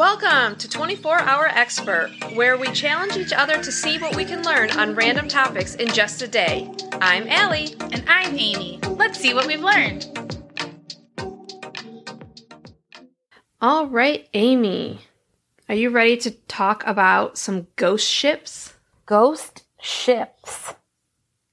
Welcome 0.00 0.56
to 0.56 0.66
24 0.66 1.20
Hour 1.20 1.48
Expert, 1.48 2.10
where 2.32 2.56
we 2.56 2.68
challenge 2.68 3.18
each 3.18 3.34
other 3.34 3.62
to 3.62 3.70
see 3.70 3.98
what 3.98 4.16
we 4.16 4.24
can 4.24 4.42
learn 4.42 4.70
on 4.70 4.94
random 4.94 5.28
topics 5.28 5.74
in 5.74 5.88
just 5.88 6.22
a 6.22 6.26
day. 6.26 6.72
I'm 7.02 7.28
Allie. 7.28 7.76
And 7.92 8.02
I'm 8.08 8.34
Amy. 8.38 8.80
Let's 8.88 9.18
see 9.18 9.34
what 9.34 9.46
we've 9.46 9.60
learned. 9.60 10.06
All 13.60 13.88
right, 13.88 14.26
Amy. 14.32 15.00
Are 15.68 15.74
you 15.74 15.90
ready 15.90 16.16
to 16.16 16.30
talk 16.30 16.82
about 16.86 17.36
some 17.36 17.66
ghost 17.76 18.08
ships? 18.08 18.72
Ghost 19.04 19.64
ships. 19.82 20.72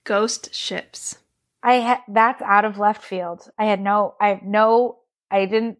Ghost 0.05 0.55
ships. 0.55 1.17
I 1.61 1.81
ha- 1.81 2.03
that's 2.07 2.41
out 2.41 2.63
of 2.63 2.79
left 2.79 3.03
field. 3.03 3.51
I 3.59 3.65
had 3.65 3.81
no 3.81 4.15
I 4.21 4.29
have 4.29 4.43
no 4.43 4.99
I 5.29 5.47
didn't 5.47 5.79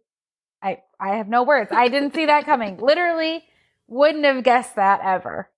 I 1.00 1.16
have 1.16 1.28
no 1.28 1.44
words. 1.44 1.72
I 1.72 1.88
didn't 1.88 2.14
see 2.14 2.26
that 2.26 2.46
coming. 2.46 2.78
Literally 2.78 3.44
wouldn't 3.88 4.26
have 4.26 4.44
guessed 4.44 4.76
that 4.76 5.02
ever. 5.04 5.50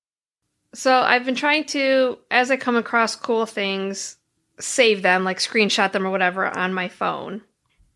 So 0.74 0.94
I've 0.94 1.26
been 1.26 1.36
trying 1.36 1.66
to, 1.66 2.18
as 2.30 2.52
I 2.52 2.58
come 2.58 2.76
across 2.76 3.16
cool 3.16 3.46
things, 3.46 4.18
save 4.60 5.02
them, 5.02 5.24
like 5.24 5.40
screenshot 5.40 5.92
them 5.92 6.06
or 6.06 6.12
whatever 6.12 6.46
on 6.46 6.74
my 6.74 6.90
phone. 6.90 7.42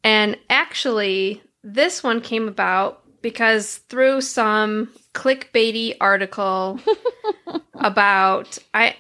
And 0.04 0.38
actually, 0.50 1.42
this 1.64 2.04
one 2.04 2.22
came 2.22 2.48
about 2.48 3.04
because 3.22 3.78
through 3.90 4.22
some 4.22 4.90
clickbaity 5.14 5.96
article 6.02 6.80
about 7.76 8.58
I 8.74 8.96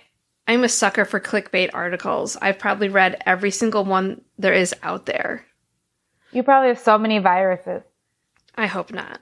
I'm 0.48 0.64
a 0.64 0.70
sucker 0.70 1.06
for 1.06 1.20
clickbait 1.20 1.70
articles. 1.73 2.38
I've 2.42 2.60
probably 2.60 2.90
read 2.90 3.22
every 3.26 3.52
single 3.52 3.86
one 3.86 4.22
there 4.38 4.54
is 4.54 4.76
out 4.84 5.06
there. 5.06 5.46
You 6.32 6.44
probably 6.44 6.70
have 6.70 6.80
so 6.80 6.98
many 6.98 7.20
viruses. 7.20 7.84
I 8.56 8.68
hope 8.68 8.92
not. 8.92 9.22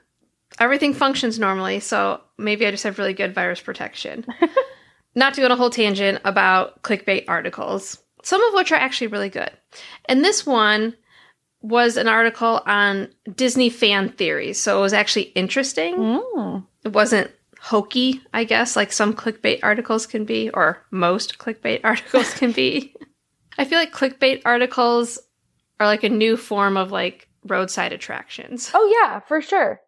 Everything 0.60 0.94
functions 0.94 1.38
normally, 1.38 1.80
so 1.80 2.20
maybe 2.38 2.66
I 2.66 2.70
just 2.70 2.84
have 2.84 2.98
really 2.98 3.14
good 3.14 3.34
virus 3.34 3.60
protection. 3.60 4.26
not 5.14 5.34
to 5.34 5.40
go 5.40 5.46
on 5.46 5.52
a 5.52 5.56
whole 5.56 5.70
tangent 5.70 6.20
about 6.24 6.82
clickbait 6.82 7.24
articles, 7.28 7.98
some 8.22 8.42
of 8.42 8.54
which 8.54 8.72
are 8.72 8.76
actually 8.76 9.06
really 9.08 9.28
good. 9.28 9.50
And 10.06 10.24
this 10.24 10.46
one 10.46 10.94
was 11.62 11.96
an 11.96 12.08
article 12.08 12.60
on 12.66 13.08
Disney 13.34 13.70
fan 13.70 14.10
theories, 14.10 14.60
so 14.60 14.78
it 14.78 14.82
was 14.82 14.92
actually 14.92 15.24
interesting. 15.34 15.96
Mm. 15.96 16.66
It 16.84 16.92
wasn't 16.92 17.30
hokey, 17.60 18.20
I 18.34 18.44
guess, 18.44 18.74
like 18.74 18.92
some 18.92 19.14
clickbait 19.14 19.60
articles 19.62 20.06
can 20.06 20.24
be, 20.24 20.50
or 20.50 20.84
most 20.90 21.38
clickbait 21.38 21.80
articles 21.84 22.34
can 22.34 22.52
be. 22.52 22.94
I 23.58 23.64
feel 23.64 23.78
like 23.78 23.92
clickbait 23.92 24.42
articles 24.44 25.18
are 25.78 25.86
like 25.86 26.04
a 26.04 26.08
new 26.08 26.36
form 26.36 26.76
of 26.76 26.90
like 26.90 27.28
roadside 27.46 27.92
attractions. 27.92 28.70
Oh 28.74 28.98
yeah, 29.02 29.20
for 29.20 29.40
sure. 29.40 29.80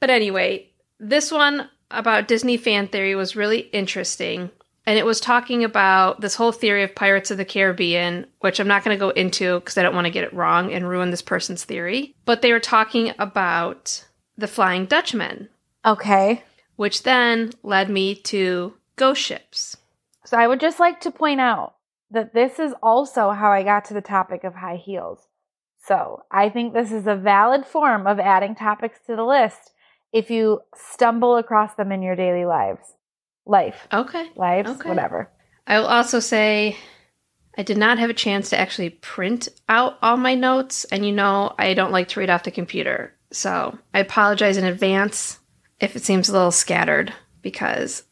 But 0.00 0.10
anyway, 0.10 0.70
this 0.98 1.30
one 1.30 1.68
about 1.90 2.28
Disney 2.28 2.56
fan 2.56 2.88
theory 2.88 3.14
was 3.14 3.36
really 3.36 3.60
interesting. 3.60 4.50
And 4.86 4.98
it 4.98 5.04
was 5.04 5.20
talking 5.20 5.62
about 5.62 6.20
this 6.20 6.34
whole 6.34 6.52
theory 6.52 6.82
of 6.82 6.94
Pirates 6.94 7.30
of 7.30 7.36
the 7.36 7.44
Caribbean, 7.44 8.26
which 8.40 8.58
I'm 8.58 8.66
not 8.68 8.82
going 8.82 8.96
to 8.96 8.98
go 9.00 9.10
into 9.10 9.60
because 9.60 9.76
I 9.76 9.82
don't 9.82 9.94
want 9.94 10.06
to 10.06 10.10
get 10.12 10.24
it 10.24 10.32
wrong 10.32 10.72
and 10.72 10.88
ruin 10.88 11.10
this 11.10 11.22
person's 11.22 11.64
theory. 11.64 12.14
But 12.24 12.40
they 12.42 12.50
were 12.52 12.60
talking 12.60 13.12
about 13.18 14.04
the 14.38 14.48
Flying 14.48 14.86
Dutchman, 14.86 15.48
Okay. 15.84 16.42
which 16.76 17.02
then 17.02 17.52
led 17.62 17.90
me 17.90 18.14
to 18.14 18.74
ghost 18.96 19.20
ships. 19.20 19.76
So 20.24 20.38
I 20.38 20.46
would 20.46 20.60
just 20.60 20.80
like 20.80 21.00
to 21.02 21.10
point 21.10 21.40
out 21.40 21.74
that 22.10 22.32
this 22.32 22.58
is 22.58 22.72
also 22.82 23.30
how 23.30 23.52
I 23.52 23.62
got 23.62 23.84
to 23.86 23.94
the 23.94 24.00
topic 24.00 24.44
of 24.44 24.54
high 24.54 24.76
heels. 24.76 25.28
So 25.86 26.24
I 26.30 26.48
think 26.50 26.72
this 26.72 26.92
is 26.92 27.06
a 27.06 27.16
valid 27.16 27.66
form 27.66 28.06
of 28.06 28.20
adding 28.20 28.54
topics 28.54 28.98
to 29.06 29.16
the 29.16 29.24
list 29.24 29.72
if 30.12 30.30
you 30.30 30.60
stumble 30.74 31.36
across 31.36 31.74
them 31.74 31.92
in 31.92 32.02
your 32.02 32.16
daily 32.16 32.44
lives. 32.44 32.94
Life. 33.46 33.88
Okay. 33.92 34.30
Lives, 34.36 34.70
Okay. 34.70 34.88
whatever. 34.88 35.30
I 35.66 35.78
will 35.78 35.86
also 35.86 36.20
say 36.20 36.76
I 37.56 37.62
did 37.62 37.78
not 37.78 37.98
have 37.98 38.10
a 38.10 38.14
chance 38.14 38.50
to 38.50 38.58
actually 38.58 38.90
print 38.90 39.48
out 39.68 39.98
all 40.02 40.16
my 40.16 40.34
notes, 40.34 40.84
and 40.84 41.04
you 41.04 41.12
know 41.12 41.54
I 41.58 41.74
don't 41.74 41.92
like 41.92 42.08
to 42.08 42.20
read 42.20 42.30
off 42.30 42.44
the 42.44 42.50
computer. 42.50 43.14
So 43.32 43.78
I 43.94 44.00
apologize 44.00 44.56
in 44.56 44.64
advance 44.64 45.38
if 45.80 45.96
it 45.96 46.04
seems 46.04 46.28
a 46.28 46.32
little 46.32 46.50
scattered 46.50 47.12
because 47.42 48.02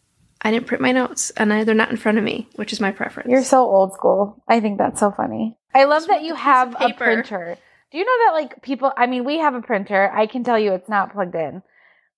I 0.40 0.50
didn't 0.50 0.66
print 0.68 0.80
my 0.80 0.92
notes 0.92 1.30
and 1.30 1.52
I, 1.52 1.64
they're 1.64 1.74
not 1.74 1.90
in 1.90 1.96
front 1.96 2.18
of 2.18 2.24
me, 2.24 2.48
which 2.56 2.72
is 2.72 2.80
my 2.80 2.92
preference. 2.92 3.28
You're 3.28 3.42
so 3.42 3.64
old 3.64 3.92
school. 3.92 4.42
I 4.48 4.60
think 4.60 4.78
that's 4.78 5.00
so 5.00 5.10
funny. 5.10 5.57
I 5.74 5.84
love 5.84 6.06
that 6.06 6.22
you 6.22 6.34
have 6.34 6.74
a 6.80 6.92
printer. 6.92 7.56
Do 7.90 7.98
you 7.98 8.04
know 8.04 8.26
that 8.26 8.32
like 8.34 8.62
people 8.62 8.92
I 8.96 9.06
mean 9.06 9.24
we 9.24 9.38
have 9.38 9.54
a 9.54 9.62
printer. 9.62 10.10
I 10.12 10.26
can 10.26 10.44
tell 10.44 10.58
you 10.58 10.72
it's 10.72 10.88
not 10.88 11.12
plugged 11.12 11.34
in. 11.34 11.62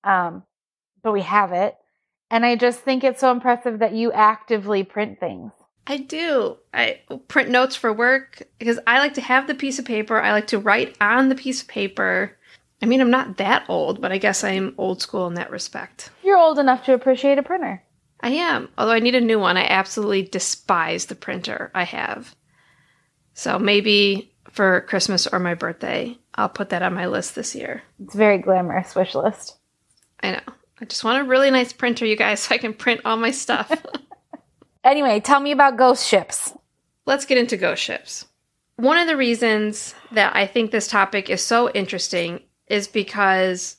Um 0.04 0.44
but 1.02 1.12
we 1.12 1.22
have 1.22 1.52
it. 1.52 1.76
And 2.30 2.46
I 2.46 2.56
just 2.56 2.80
think 2.80 3.02
it's 3.02 3.20
so 3.20 3.32
impressive 3.32 3.80
that 3.80 3.92
you 3.92 4.12
actively 4.12 4.84
print 4.84 5.18
things. 5.18 5.52
I 5.86 5.96
do. 5.96 6.58
I 6.72 7.00
print 7.26 7.50
notes 7.50 7.74
for 7.74 7.92
work 7.92 8.42
because 8.58 8.78
I 8.86 8.98
like 8.98 9.14
to 9.14 9.20
have 9.20 9.46
the 9.46 9.54
piece 9.54 9.78
of 9.78 9.84
paper. 9.84 10.20
I 10.20 10.30
like 10.30 10.46
to 10.48 10.58
write 10.58 10.96
on 11.00 11.28
the 11.28 11.34
piece 11.34 11.62
of 11.62 11.68
paper. 11.68 12.36
I 12.82 12.86
mean, 12.86 13.00
I'm 13.00 13.10
not 13.10 13.38
that 13.38 13.64
old, 13.68 14.00
but 14.00 14.12
I 14.12 14.18
guess 14.18 14.44
I'm 14.44 14.74
old 14.78 15.02
school 15.02 15.26
in 15.26 15.34
that 15.34 15.50
respect. 15.50 16.10
You're 16.22 16.38
old 16.38 16.58
enough 16.58 16.84
to 16.84 16.94
appreciate 16.94 17.38
a 17.38 17.42
printer. 17.42 17.82
I 18.20 18.30
am. 18.30 18.68
Although 18.78 18.92
I 18.92 19.00
need 19.00 19.14
a 19.14 19.20
new 19.20 19.38
one. 19.40 19.56
I 19.56 19.64
absolutely 19.64 20.22
despise 20.22 21.06
the 21.06 21.14
printer 21.14 21.70
I 21.74 21.84
have. 21.84 22.34
So 23.40 23.58
maybe 23.58 24.34
for 24.50 24.82
Christmas 24.82 25.26
or 25.26 25.38
my 25.38 25.54
birthday, 25.54 26.14
I'll 26.34 26.50
put 26.50 26.68
that 26.68 26.82
on 26.82 26.92
my 26.92 27.06
list 27.06 27.34
this 27.34 27.54
year. 27.54 27.82
It's 27.98 28.14
a 28.14 28.18
very 28.18 28.36
glamorous 28.36 28.94
wish 28.94 29.14
list. 29.14 29.56
I 30.22 30.32
know. 30.32 30.40
I 30.78 30.84
just 30.84 31.04
want 31.04 31.22
a 31.22 31.24
really 31.24 31.50
nice 31.50 31.72
printer, 31.72 32.04
you 32.04 32.16
guys, 32.16 32.40
so 32.44 32.54
I 32.54 32.58
can 32.58 32.74
print 32.74 33.00
all 33.06 33.16
my 33.16 33.30
stuff. 33.30 33.72
Anyway, 34.82 35.20
tell 35.20 35.40
me 35.40 35.52
about 35.52 35.76
ghost 35.76 36.08
ships. 36.08 36.54
Let's 37.04 37.26
get 37.26 37.36
into 37.36 37.58
ghost 37.58 37.82
ships. 37.82 38.24
One 38.76 38.96
of 38.96 39.06
the 39.08 39.16
reasons 39.16 39.94
that 40.12 40.34
I 40.34 40.46
think 40.46 40.70
this 40.70 40.88
topic 40.88 41.28
is 41.28 41.44
so 41.44 41.68
interesting 41.72 42.40
is 42.66 42.88
because 42.88 43.76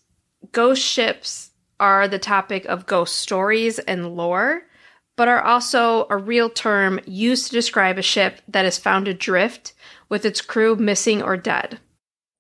ghost 0.52 0.84
ships 0.84 1.50
are 1.80 2.08
the 2.08 2.20
topic 2.20 2.66
of 2.66 2.86
ghost 2.86 3.16
stories 3.16 3.80
and 3.80 4.16
lore, 4.16 4.62
but 5.16 5.28
are 5.28 5.42
also 5.42 6.08
a 6.10 6.18
real 6.18 6.50
term 6.50 7.00
used 7.06 7.48
to 7.48 7.52
describe 7.54 7.98
a 7.98 8.02
ship 8.02 8.42
that 8.48 8.66
is 8.66 8.78
found 8.78 9.08
adrift 9.08 9.74
with 10.10 10.26
its 10.26 10.42
crew 10.42 10.76
missing 10.76 11.22
or 11.22 11.38
dead. 11.38 11.80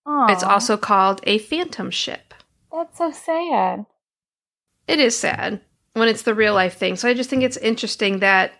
Aw, 0.05 0.31
It's 0.31 0.43
also 0.43 0.77
called 0.77 1.21
a 1.23 1.37
phantom 1.37 1.91
ship. 1.91 2.33
that's 2.71 2.97
so 2.97 3.11
sad. 3.11 3.85
It 4.87 4.99
is 4.99 5.17
sad 5.17 5.61
when 5.93 6.07
it's 6.07 6.23
the 6.23 6.33
real 6.33 6.53
life 6.53 6.77
thing. 6.77 6.95
So 6.95 7.07
I 7.07 7.13
just 7.13 7.29
think 7.29 7.43
it's 7.43 7.57
interesting 7.57 8.19
that 8.19 8.51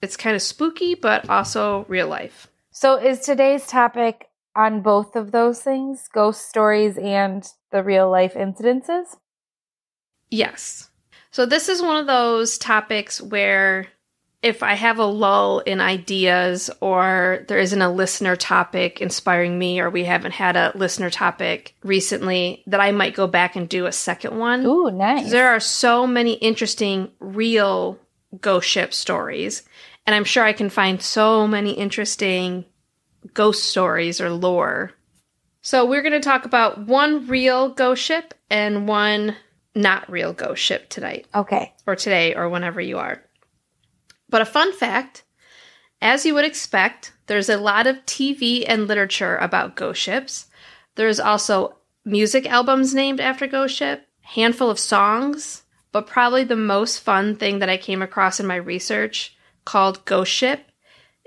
it's 0.00 0.16
kind 0.16 0.36
of 0.36 0.42
spooky, 0.42 0.94
but 0.94 1.28
also 1.28 1.84
real 1.88 2.08
life. 2.08 2.46
So 2.70 2.96
is 2.96 3.20
today's 3.20 3.66
topic 3.66 4.28
on 4.54 4.82
both 4.82 5.16
of 5.16 5.32
those 5.32 5.60
things, 5.62 6.08
ghost 6.12 6.48
stories 6.48 6.96
and 6.96 7.44
the 7.72 7.82
real 7.82 8.10
life 8.10 8.34
incidences? 8.34 9.16
Yes. 10.30 10.87
So 11.30 11.46
this 11.46 11.68
is 11.68 11.82
one 11.82 11.96
of 11.96 12.06
those 12.06 12.58
topics 12.58 13.20
where 13.20 13.88
if 14.42 14.62
I 14.62 14.74
have 14.74 14.98
a 14.98 15.04
lull 15.04 15.60
in 15.60 15.80
ideas 15.80 16.70
or 16.80 17.44
there 17.48 17.58
isn't 17.58 17.82
a 17.82 17.92
listener 17.92 18.36
topic 18.36 19.00
inspiring 19.00 19.58
me 19.58 19.80
or 19.80 19.90
we 19.90 20.04
haven't 20.04 20.32
had 20.32 20.56
a 20.56 20.72
listener 20.76 21.10
topic 21.10 21.74
recently 21.82 22.62
that 22.66 22.80
I 22.80 22.92
might 22.92 23.16
go 23.16 23.26
back 23.26 23.56
and 23.56 23.68
do 23.68 23.86
a 23.86 23.92
second 23.92 24.38
one. 24.38 24.64
Ooh, 24.64 24.90
nice. 24.90 25.30
There 25.30 25.48
are 25.48 25.60
so 25.60 26.06
many 26.06 26.34
interesting 26.34 27.10
real 27.18 27.98
ghost 28.40 28.68
ship 28.68 28.94
stories 28.94 29.64
and 30.06 30.14
I'm 30.14 30.24
sure 30.24 30.44
I 30.44 30.52
can 30.52 30.70
find 30.70 31.02
so 31.02 31.46
many 31.46 31.72
interesting 31.72 32.64
ghost 33.34 33.64
stories 33.64 34.20
or 34.20 34.30
lore. 34.30 34.92
So 35.62 35.84
we're 35.84 36.02
going 36.02 36.12
to 36.12 36.20
talk 36.20 36.44
about 36.44 36.86
one 36.86 37.26
real 37.26 37.70
ghost 37.70 38.02
ship 38.02 38.34
and 38.48 38.86
one 38.86 39.36
not 39.78 40.10
real 40.10 40.32
ghost 40.32 40.62
ship 40.62 40.88
tonight 40.88 41.26
okay. 41.34 41.72
or 41.86 41.96
today 41.96 42.34
or 42.34 42.48
whenever 42.48 42.80
you 42.80 42.98
are. 42.98 43.22
But 44.28 44.42
a 44.42 44.46
fun 44.46 44.72
fact 44.72 45.22
as 46.00 46.24
you 46.24 46.34
would 46.34 46.44
expect, 46.44 47.12
there's 47.26 47.48
a 47.48 47.56
lot 47.56 47.86
of 47.86 47.96
TV 48.06 48.64
and 48.66 48.86
literature 48.86 49.36
about 49.36 49.74
ghost 49.74 50.00
ships. 50.00 50.46
There's 50.94 51.18
also 51.18 51.76
music 52.04 52.46
albums 52.46 52.94
named 52.94 53.20
after 53.20 53.46
ghost 53.46 53.74
ship, 53.76 54.06
handful 54.20 54.70
of 54.70 54.78
songs, 54.78 55.64
but 55.90 56.06
probably 56.06 56.44
the 56.44 56.56
most 56.56 57.00
fun 57.00 57.36
thing 57.36 57.58
that 57.58 57.68
I 57.68 57.76
came 57.76 58.02
across 58.02 58.38
in 58.38 58.46
my 58.46 58.56
research 58.56 59.36
called 59.64 60.04
Ghost 60.04 60.32
Ship 60.32 60.60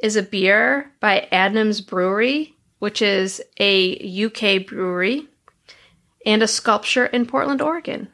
is 0.02 0.16
a 0.16 0.24
beer 0.24 0.92
by 1.00 1.28
Adnams 1.32 1.86
Brewery, 1.86 2.56
which 2.80 3.02
is 3.02 3.42
a 3.60 4.26
UK 4.26 4.66
brewery, 4.66 5.28
and 6.26 6.42
a 6.42 6.48
sculpture 6.48 7.06
in 7.06 7.26
Portland, 7.26 7.62
Oregon. 7.62 8.08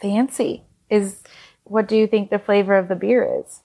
Fancy. 0.00 0.64
Is 0.90 1.22
what 1.64 1.86
do 1.88 1.96
you 1.96 2.06
think 2.06 2.30
the 2.30 2.38
flavor 2.38 2.76
of 2.76 2.88
the 2.88 2.94
beer 2.94 3.40
is? 3.44 3.60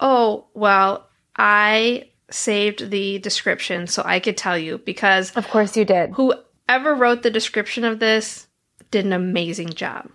Oh, 0.00 0.46
well, 0.54 1.08
I 1.36 2.08
saved 2.30 2.90
the 2.90 3.18
description 3.18 3.86
so 3.86 4.02
I 4.04 4.20
could 4.20 4.36
tell 4.36 4.56
you 4.56 4.78
because 4.78 5.30
Of 5.32 5.48
course 5.48 5.76
you 5.76 5.84
did. 5.84 6.10
whoever 6.12 6.94
wrote 6.94 7.22
the 7.22 7.30
description 7.30 7.84
of 7.84 7.98
this 7.98 8.46
did 8.90 9.04
an 9.04 9.12
amazing 9.12 9.70
job. 9.70 10.08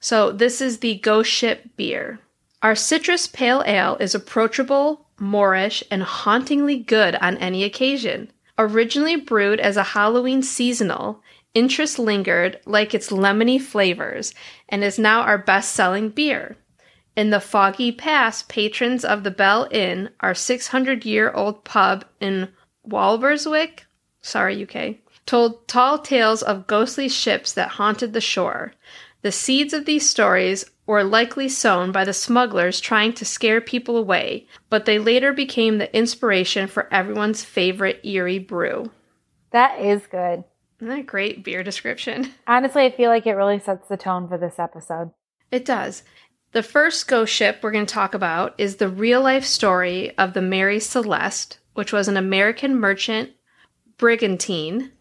So, 0.00 0.30
this 0.32 0.60
is 0.60 0.78
the 0.78 0.96
Ghost 0.96 1.30
Ship 1.30 1.68
beer. 1.76 2.20
Our 2.62 2.74
citrus 2.74 3.26
pale 3.26 3.62
ale 3.66 3.96
is 4.00 4.14
approachable, 4.14 5.06
moreish, 5.18 5.82
and 5.90 6.02
hauntingly 6.02 6.78
good 6.78 7.16
on 7.16 7.36
any 7.38 7.64
occasion. 7.64 8.30
Originally 8.58 9.16
brewed 9.16 9.60
as 9.60 9.76
a 9.76 9.82
Halloween 9.82 10.42
seasonal, 10.42 11.22
interest 11.56 11.98
lingered 11.98 12.60
like 12.66 12.94
its 12.94 13.08
lemony 13.08 13.58
flavors 13.58 14.34
and 14.68 14.84
is 14.84 14.98
now 14.98 15.22
our 15.22 15.38
best 15.38 15.72
selling 15.72 16.10
beer. 16.10 16.56
In 17.16 17.30
the 17.30 17.40
foggy 17.40 17.90
past, 17.90 18.46
patrons 18.50 19.02
of 19.02 19.24
the 19.24 19.30
Bell 19.30 19.66
Inn, 19.70 20.10
our 20.20 20.34
600 20.34 21.06
year 21.06 21.32
old 21.32 21.64
pub 21.64 22.04
in 22.20 22.50
Walberswick, 22.86 23.80
sorry, 24.20 24.62
UK, 24.62 24.96
told 25.24 25.66
tall 25.66 25.98
tales 25.98 26.42
of 26.42 26.66
ghostly 26.66 27.08
ships 27.08 27.52
that 27.54 27.70
haunted 27.70 28.12
the 28.12 28.20
shore. 28.20 28.74
The 29.22 29.32
seeds 29.32 29.72
of 29.72 29.86
these 29.86 30.08
stories 30.08 30.66
were 30.84 31.02
likely 31.02 31.48
sown 31.48 31.90
by 31.90 32.04
the 32.04 32.12
smugglers 32.12 32.80
trying 32.80 33.14
to 33.14 33.24
scare 33.24 33.62
people 33.62 33.96
away, 33.96 34.46
but 34.68 34.84
they 34.84 34.98
later 34.98 35.32
became 35.32 35.78
the 35.78 35.96
inspiration 35.96 36.68
for 36.68 36.92
everyone's 36.92 37.42
favorite 37.42 38.04
eerie 38.04 38.38
brew. 38.38 38.90
That 39.52 39.80
is 39.80 40.06
good. 40.06 40.44
Isn't 40.78 40.88
that 40.88 40.98
a 40.98 41.04
great 41.04 41.42
beer 41.42 41.62
description? 41.62 42.32
Honestly, 42.46 42.84
I 42.84 42.90
feel 42.90 43.10
like 43.10 43.26
it 43.26 43.32
really 43.32 43.58
sets 43.58 43.88
the 43.88 43.96
tone 43.96 44.28
for 44.28 44.36
this 44.36 44.58
episode. 44.58 45.10
It 45.50 45.64
does. 45.64 46.02
The 46.52 46.62
first 46.62 47.08
ghost 47.08 47.32
ship 47.32 47.60
we're 47.62 47.70
going 47.70 47.86
to 47.86 47.94
talk 47.94 48.14
about 48.14 48.54
is 48.58 48.76
the 48.76 48.88
real 48.88 49.22
life 49.22 49.44
story 49.44 50.16
of 50.18 50.32
the 50.32 50.42
Mary 50.42 50.80
Celeste, 50.80 51.58
which 51.74 51.92
was 51.92 52.08
an 52.08 52.16
American 52.16 52.78
merchant 52.78 53.30
brigantine. 53.98 54.92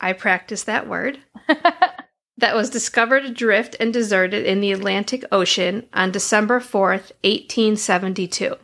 I 0.00 0.12
practiced 0.12 0.66
that 0.66 0.88
word. 0.88 1.18
that 2.38 2.54
was 2.54 2.70
discovered 2.70 3.24
adrift 3.24 3.76
and 3.80 3.92
deserted 3.92 4.44
in 4.44 4.60
the 4.60 4.72
Atlantic 4.72 5.24
Ocean 5.32 5.86
on 5.92 6.10
December 6.10 6.60
4th, 6.60 7.12
1872. 7.22 8.56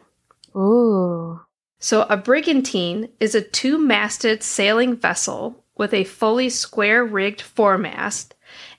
Ooh. 0.56 1.40
So, 1.78 2.02
a 2.02 2.16
brigantine 2.16 3.08
is 3.18 3.34
a 3.34 3.40
two 3.40 3.78
masted 3.78 4.42
sailing 4.42 4.96
vessel 4.96 5.61
with 5.76 5.92
a 5.94 6.04
fully 6.04 6.48
square 6.48 7.04
rigged 7.04 7.40
foremast 7.42 8.32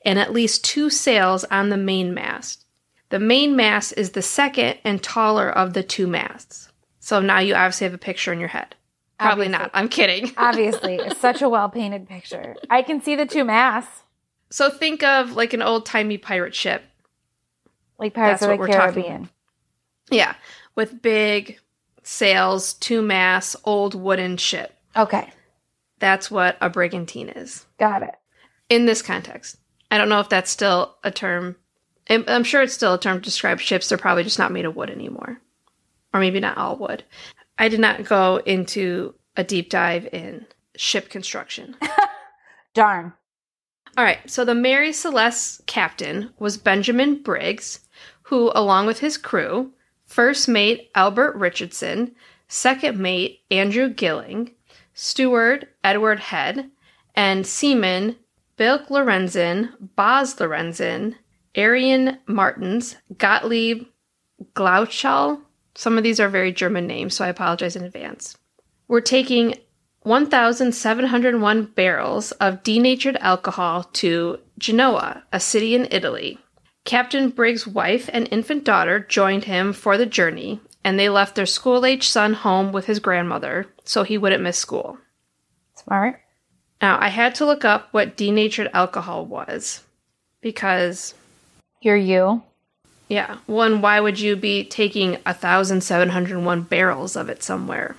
and 0.05 0.19
at 0.19 0.33
least 0.33 0.63
two 0.63 0.89
sails 0.89 1.43
on 1.45 1.69
the 1.69 1.77
mainmast. 1.77 2.65
The 3.09 3.19
mainmast 3.19 3.93
is 3.97 4.11
the 4.11 4.21
second 4.21 4.77
and 4.83 5.01
taller 5.01 5.49
of 5.49 5.73
the 5.73 5.83
two 5.83 6.07
masts. 6.07 6.69
So 6.99 7.19
now 7.21 7.39
you 7.39 7.53
obviously 7.55 7.85
have 7.85 7.93
a 7.93 7.97
picture 7.99 8.31
in 8.33 8.39
your 8.39 8.49
head. 8.49 8.75
Probably 9.19 9.45
Obviously. 9.45 9.63
not. 9.63 9.71
I'm 9.73 9.89
kidding. 9.89 10.31
Obviously, 10.37 10.95
it's 10.95 11.19
such 11.19 11.41
a 11.41 11.49
well 11.49 11.69
painted 11.69 12.07
picture. 12.07 12.55
I 12.69 12.81
can 12.81 13.01
see 13.01 13.15
the 13.15 13.25
two 13.25 13.43
masts, 13.43 14.03
So 14.49 14.69
think 14.69 15.03
of 15.03 15.33
like 15.35 15.53
an 15.53 15.61
old 15.61 15.85
timey 15.85 16.17
pirate 16.17 16.55
ship. 16.55 16.83
like 17.99 18.13
Pirates 18.13 18.41
That's 18.41 18.51
of 18.53 18.59
the 18.59 18.65
Caribbean. 18.73 19.29
Yeah, 20.09 20.35
with 20.75 21.01
big 21.01 21.59
sails, 22.01 22.73
two 22.73 23.01
masts, 23.01 23.55
old 23.63 23.95
wooden 23.95 24.37
ship. 24.37 24.75
Okay, 24.97 25.29
That's 26.03 26.29
what 26.29 26.57
a 26.59 26.69
brigantine 26.69 27.29
is 27.29 27.65
got 27.79 28.03
it. 28.03 28.13
in 28.67 28.85
this 28.85 29.01
context. 29.01 29.55
I 29.89 29.97
don't 29.97 30.09
know 30.09 30.19
if 30.19 30.27
that's 30.27 30.51
still 30.51 30.97
a 31.01 31.11
term. 31.11 31.55
I'm 32.09 32.25
I'm 32.27 32.43
sure 32.43 32.61
it's 32.61 32.73
still 32.73 32.95
a 32.95 32.99
term 32.99 33.19
to 33.19 33.23
describe 33.23 33.61
ships. 33.61 33.87
They're 33.87 33.97
probably 33.97 34.25
just 34.25 34.37
not 34.37 34.51
made 34.51 34.65
of 34.65 34.75
wood 34.75 34.89
anymore. 34.89 35.39
Or 36.13 36.19
maybe 36.19 36.41
not 36.41 36.57
all 36.57 36.75
wood. 36.75 37.05
I 37.57 37.69
did 37.69 37.79
not 37.79 38.03
go 38.03 38.41
into 38.45 39.15
a 39.37 39.45
deep 39.45 39.69
dive 39.69 40.09
in 40.11 40.45
ship 40.75 41.07
construction. 41.09 41.77
Darn. 42.73 43.13
All 43.97 44.03
right, 44.03 44.29
so 44.29 44.43
the 44.43 44.53
Mary 44.53 44.91
Celeste's 44.91 45.61
captain 45.67 46.33
was 46.37 46.57
Benjamin 46.57 47.23
Briggs, 47.23 47.79
who, 48.23 48.51
along 48.53 48.87
with 48.87 48.99
his 48.99 49.17
crew, 49.17 49.71
first 50.03 50.49
mate 50.49 50.91
Albert 50.95 51.37
Richardson, 51.37 52.13
second 52.49 52.99
mate 52.99 53.39
Andrew 53.49 53.87
Gilling, 53.87 54.51
steward 54.93 55.67
Edward 55.83 56.19
Head, 56.19 56.69
and 57.15 57.45
seaman 57.45 58.15
Bilk 58.57 58.87
Lorenzen, 58.89 59.69
Boz 59.95 60.35
Lorenzen, 60.35 61.15
Arian 61.55 62.19
Martins, 62.27 62.97
Gottlieb 63.17 63.85
Glauchal. 64.55 65.41
Some 65.75 65.97
of 65.97 66.03
these 66.03 66.19
are 66.19 66.29
very 66.29 66.51
German 66.51 66.87
names, 66.87 67.15
so 67.15 67.25
I 67.25 67.29
apologize 67.29 67.75
in 67.75 67.83
advance. 67.83 68.37
We're 68.87 69.01
taking 69.01 69.55
1,701 70.01 71.65
barrels 71.75 72.31
of 72.33 72.61
denatured 72.63 73.17
alcohol 73.21 73.83
to 73.93 74.39
Genoa, 74.59 75.23
a 75.31 75.39
city 75.39 75.75
in 75.75 75.87
Italy. 75.91 76.37
Captain 76.85 77.29
Briggs' 77.29 77.65
wife 77.65 78.09
and 78.11 78.27
infant 78.29 78.65
daughter 78.65 78.99
joined 78.99 79.45
him 79.45 79.71
for 79.71 79.97
the 79.97 80.05
journey, 80.05 80.59
and 80.83 80.99
they 80.99 81.09
left 81.09 81.35
their 81.35 81.45
school 81.45 81.85
age 81.85 82.07
son 82.07 82.33
home 82.33 82.71
with 82.71 82.85
his 82.85 82.99
grandmother 82.99 83.67
so 83.83 84.03
he 84.03 84.17
wouldn't 84.17 84.43
miss 84.43 84.57
school. 84.57 84.97
Smart. 85.75 86.19
Now, 86.81 86.99
I 86.99 87.09
had 87.09 87.35
to 87.35 87.45
look 87.45 87.63
up 87.63 87.87
what 87.91 88.17
denatured 88.17 88.69
alcohol 88.73 89.25
was 89.25 89.83
because, 90.41 91.13
You're 91.81 91.95
you. 91.95 92.43
yeah, 93.07 93.37
one, 93.45 93.81
why 93.81 93.99
would 93.99 94.19
you 94.19 94.35
be 94.35 94.65
taking 94.65 95.11
1,701 95.25 96.61
barrels 96.63 97.15
of 97.15 97.29
it 97.29 97.41
somewhere? 97.41 97.95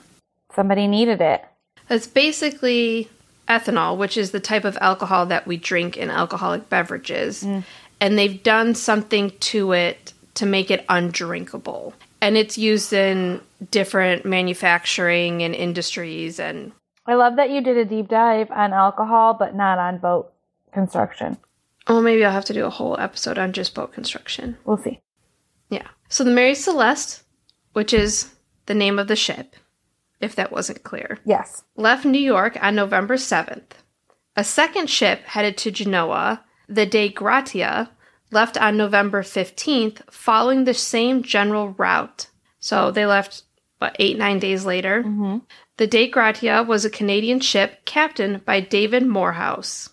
Somebody 0.55 0.87
needed 0.87 1.21
it. 1.21 1.45
It's 1.89 2.07
basically 2.07 3.09
ethanol, 3.49 3.97
which 3.97 4.17
is 4.17 4.31
the 4.31 4.41
type 4.41 4.65
of 4.65 4.79
alcohol 4.81 5.27
that 5.27 5.47
we 5.47 5.57
drink 5.57 5.97
in 5.97 6.11
alcoholic 6.11 6.69
beverages. 6.69 7.43
Mm. 7.43 7.65
And 8.01 8.19
they've 8.19 8.43
done 8.43 8.75
something 8.75 9.33
to 9.41 9.73
it 9.73 10.13
to 10.35 10.47
make 10.47 10.71
it 10.71 10.85
undrinkable. 10.89 11.95
And 12.25 12.39
it's 12.39 12.57
used 12.57 12.95
in 12.95 13.43
different 13.71 14.25
manufacturing 14.25 15.43
and 15.43 15.55
industries. 15.55 16.41
And 16.41 16.73
I 17.07 17.15
love 17.17 17.37
that 17.37 17.51
you 17.51 17.61
did 17.61 17.77
a 17.77 17.85
deep 17.85 18.09
dive 18.09 18.51
on 18.51 18.73
alcohol, 18.73 19.35
but 19.35 19.55
not 19.55 19.79
on 19.79 19.99
boat 19.99 20.33
construction. 20.73 21.37
oh, 21.87 22.01
maybe 22.01 22.25
I'll 22.25 22.33
have 22.33 22.47
to 22.47 22.55
do 22.55 22.65
a 22.65 22.71
whole 22.71 22.99
episode 22.99 23.37
on 23.37 23.53
just 23.53 23.75
boat 23.75 23.93
construction. 23.93 24.57
We'll 24.65 24.79
see. 24.79 25.01
Yeah. 25.69 25.87
So 26.09 26.25
the 26.25 26.31
Mary 26.31 26.55
Celeste, 26.55 27.23
which 27.75 27.93
is 27.93 28.33
the 28.65 28.75
name 28.75 28.99
of 28.99 29.07
the 29.07 29.17
ship, 29.17 29.55
if 30.19 30.35
that 30.35 30.51
wasn't 30.51 30.83
clear, 30.83 31.19
Yes. 31.27 31.63
left 31.77 32.07
New 32.07 32.19
York 32.21 32.57
on 32.63 32.75
November 32.75 33.17
7th. 33.17 33.73
A 34.35 34.45
second 34.45 34.89
ship 34.89 35.25
headed 35.27 35.59
to 35.59 35.71
Genoa, 35.71 36.43
the 36.71 36.87
Dei 36.87 37.11
Gratia, 37.11 37.91
left 38.35 38.57
on 38.59 38.77
November 38.77 39.23
15th, 39.23 40.03
following 40.11 40.65
the 40.65 40.75
same 40.75 41.23
general 41.23 41.71
route. 41.71 42.29
So 42.59 42.91
they 42.91 43.07
left, 43.07 43.43
what, 43.79 43.97
eight, 43.99 44.19
nine 44.19 44.39
days 44.39 44.65
later? 44.67 45.03
Mm-hmm. 45.03 45.39
The 45.77 45.87
Dei 45.87 46.09
Gratia 46.09 46.63
was 46.67 46.85
a 46.85 46.91
Canadian 46.91 47.41
ship 47.41 47.85
captained 47.85 48.45
by 48.45 48.61
David 48.61 49.07
Morehouse. 49.07 49.91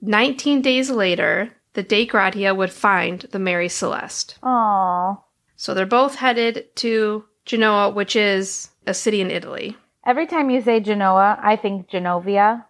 19 0.00 0.60
days 0.62 0.90
later, 0.90 1.52
the 1.74 1.82
Dei 1.82 2.04
Gratia 2.06 2.54
would 2.54 2.72
find 2.72 3.20
the 3.30 3.38
Mary 3.38 3.68
Celeste. 3.68 4.38
Aww. 4.42 5.20
So 5.56 5.72
they're 5.72 5.86
both 5.86 6.16
headed 6.16 6.74
to 6.76 7.24
Genoa, 7.46 7.90
which 7.90 8.16
is 8.16 8.70
a 8.86 8.94
city 8.94 9.20
in 9.20 9.30
Italy. 9.30 9.76
Every 10.06 10.26
time 10.26 10.50
you 10.50 10.60
say 10.60 10.80
Genoa, 10.80 11.38
I 11.42 11.56
think 11.56 11.88
Genovia, 11.88 12.64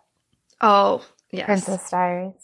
Oh, 0.60 1.04
yes. 1.30 1.46
Princess 1.46 1.90
Diaries. 1.90 2.43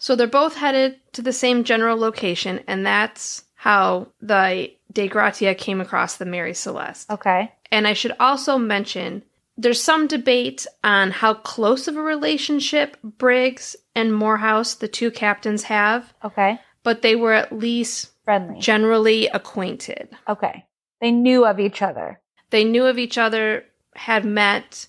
So 0.00 0.16
they're 0.16 0.26
both 0.26 0.56
headed 0.56 0.96
to 1.12 1.20
the 1.22 1.32
same 1.32 1.62
general 1.62 1.96
location, 1.98 2.60
and 2.66 2.84
that's 2.86 3.44
how 3.54 4.08
the 4.22 4.72
Dei 4.90 5.08
Gratia 5.08 5.54
came 5.54 5.78
across 5.80 6.16
the 6.16 6.24
Mary 6.24 6.54
Celeste. 6.54 7.10
Okay. 7.10 7.52
And 7.70 7.86
I 7.86 7.92
should 7.92 8.16
also 8.18 8.56
mention 8.56 9.22
there's 9.58 9.80
some 9.80 10.06
debate 10.06 10.66
on 10.82 11.10
how 11.10 11.34
close 11.34 11.86
of 11.86 11.96
a 11.98 12.02
relationship 12.02 12.96
Briggs 13.04 13.76
and 13.94 14.14
Morehouse, 14.14 14.74
the 14.74 14.88
two 14.88 15.10
captains, 15.10 15.64
have, 15.64 16.14
Okay. 16.24 16.58
but 16.82 17.02
they 17.02 17.14
were 17.14 17.34
at 17.34 17.52
least 17.52 18.10
Friendly. 18.24 18.58
generally 18.58 19.26
acquainted. 19.28 20.08
okay. 20.26 20.64
They 21.02 21.10
knew 21.10 21.44
of 21.44 21.60
each 21.60 21.82
other. 21.82 22.20
They 22.48 22.64
knew 22.64 22.86
of 22.86 22.98
each 22.98 23.18
other, 23.18 23.64
had 23.94 24.24
met, 24.24 24.86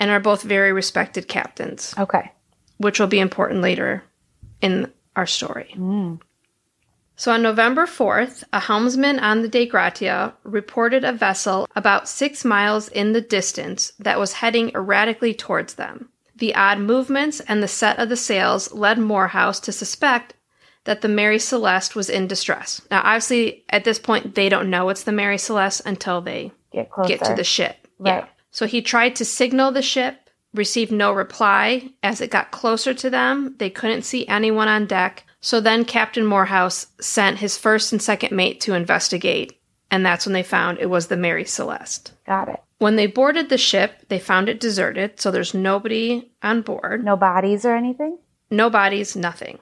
and 0.00 0.10
are 0.10 0.20
both 0.20 0.42
very 0.42 0.72
respected 0.72 1.28
captains, 1.28 1.94
Okay. 1.98 2.32
which 2.78 2.98
will 2.98 3.06
be 3.06 3.20
important 3.20 3.60
later 3.60 4.02
in 4.60 4.92
our 5.14 5.26
story. 5.26 5.74
Mm. 5.76 6.20
So 7.16 7.32
on 7.32 7.42
November 7.42 7.86
4th, 7.86 8.44
a 8.52 8.60
helmsman 8.60 9.18
on 9.20 9.40
the 9.40 9.48
Dei 9.48 9.64
Gratia 9.66 10.34
reported 10.42 11.02
a 11.02 11.12
vessel 11.12 11.66
about 11.74 12.08
six 12.08 12.44
miles 12.44 12.88
in 12.88 13.12
the 13.12 13.22
distance 13.22 13.92
that 13.98 14.18
was 14.18 14.34
heading 14.34 14.70
erratically 14.74 15.32
towards 15.32 15.74
them. 15.74 16.10
The 16.36 16.54
odd 16.54 16.78
movements 16.78 17.40
and 17.40 17.62
the 17.62 17.68
set 17.68 17.98
of 17.98 18.10
the 18.10 18.16
sails 18.16 18.72
led 18.74 18.98
Morehouse 18.98 19.58
to 19.60 19.72
suspect 19.72 20.34
that 20.84 21.00
the 21.00 21.08
Mary 21.08 21.38
Celeste 21.38 21.96
was 21.96 22.10
in 22.10 22.26
distress. 22.26 22.82
Now, 22.90 23.00
obviously, 23.02 23.64
at 23.70 23.84
this 23.84 23.98
point, 23.98 24.34
they 24.34 24.50
don't 24.50 24.70
know 24.70 24.90
it's 24.90 25.04
the 25.04 25.12
Mary 25.12 25.38
Celeste 25.38 25.82
until 25.86 26.20
they 26.20 26.52
Get 26.72 26.90
get 27.06 27.24
to 27.24 27.34
the 27.34 27.44
ship. 27.44 27.88
Right. 27.98 28.26
So 28.50 28.66
he 28.66 28.82
tried 28.82 29.16
to 29.16 29.24
signal 29.24 29.72
the 29.72 29.82
ship, 29.82 30.25
received 30.58 30.92
no 30.92 31.12
reply. 31.12 31.90
As 32.02 32.20
it 32.20 32.30
got 32.30 32.50
closer 32.50 32.94
to 32.94 33.10
them, 33.10 33.54
they 33.58 33.70
couldn't 33.70 34.02
see 34.02 34.26
anyone 34.26 34.68
on 34.68 34.86
deck. 34.86 35.24
So 35.40 35.60
then 35.60 35.84
Captain 35.84 36.26
Morehouse 36.26 36.86
sent 37.00 37.38
his 37.38 37.56
first 37.56 37.92
and 37.92 38.02
second 38.02 38.34
mate 38.34 38.60
to 38.62 38.74
investigate, 38.74 39.60
and 39.90 40.04
that's 40.04 40.26
when 40.26 40.32
they 40.32 40.42
found 40.42 40.78
it 40.78 40.90
was 40.90 41.06
the 41.06 41.16
Mary 41.16 41.44
Celeste. 41.44 42.12
Got 42.26 42.48
it. 42.48 42.60
When 42.78 42.96
they 42.96 43.06
boarded 43.06 43.48
the 43.48 43.58
ship, 43.58 44.02
they 44.08 44.18
found 44.18 44.48
it 44.48 44.60
deserted, 44.60 45.20
so 45.20 45.30
there's 45.30 45.54
nobody 45.54 46.30
on 46.42 46.62
board. 46.62 47.04
No 47.04 47.16
bodies 47.16 47.64
or 47.64 47.74
anything? 47.74 48.18
No 48.50 48.68
bodies, 48.68 49.16
nothing. 49.16 49.58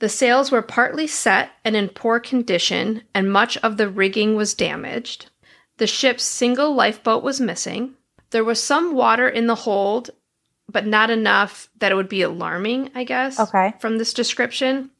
The 0.00 0.08
sails 0.08 0.50
were 0.50 0.62
partly 0.62 1.06
set 1.06 1.50
and 1.64 1.76
in 1.76 1.88
poor 1.88 2.20
condition, 2.20 3.02
and 3.14 3.32
much 3.32 3.56
of 3.58 3.76
the 3.76 3.88
rigging 3.88 4.34
was 4.34 4.54
damaged. 4.54 5.30
The 5.78 5.86
ship's 5.86 6.24
single 6.24 6.74
lifeboat 6.74 7.22
was 7.22 7.40
missing. 7.40 7.94
There 8.30 8.44
was 8.44 8.62
some 8.62 8.94
water 8.94 9.28
in 9.28 9.46
the 9.46 9.54
hold, 9.54 10.10
but 10.68 10.86
not 10.86 11.10
enough 11.10 11.68
that 11.78 11.92
it 11.92 11.94
would 11.94 12.08
be 12.08 12.22
alarming, 12.22 12.90
I 12.94 13.04
guess. 13.04 13.40
Okay. 13.40 13.74
From 13.80 13.98
this 13.98 14.12
description. 14.12 14.90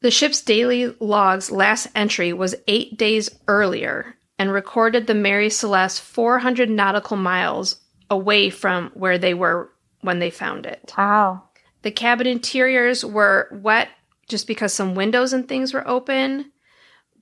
The 0.00 0.10
ship's 0.12 0.42
daily 0.42 0.94
log's 1.00 1.50
last 1.50 1.88
entry 1.94 2.32
was 2.32 2.54
eight 2.68 2.96
days 2.96 3.30
earlier 3.48 4.14
and 4.38 4.52
recorded 4.52 5.06
the 5.06 5.14
Mary 5.14 5.50
Celeste 5.50 6.00
400 6.00 6.70
nautical 6.70 7.16
miles 7.16 7.80
away 8.08 8.48
from 8.50 8.90
where 8.94 9.18
they 9.18 9.34
were 9.34 9.70
when 10.02 10.20
they 10.20 10.30
found 10.30 10.66
it. 10.66 10.94
Wow. 10.96 11.42
The 11.82 11.90
cabin 11.90 12.28
interiors 12.28 13.04
were 13.04 13.48
wet 13.50 13.88
just 14.28 14.46
because 14.46 14.72
some 14.72 14.94
windows 14.94 15.32
and 15.32 15.48
things 15.48 15.74
were 15.74 15.86
open, 15.86 16.52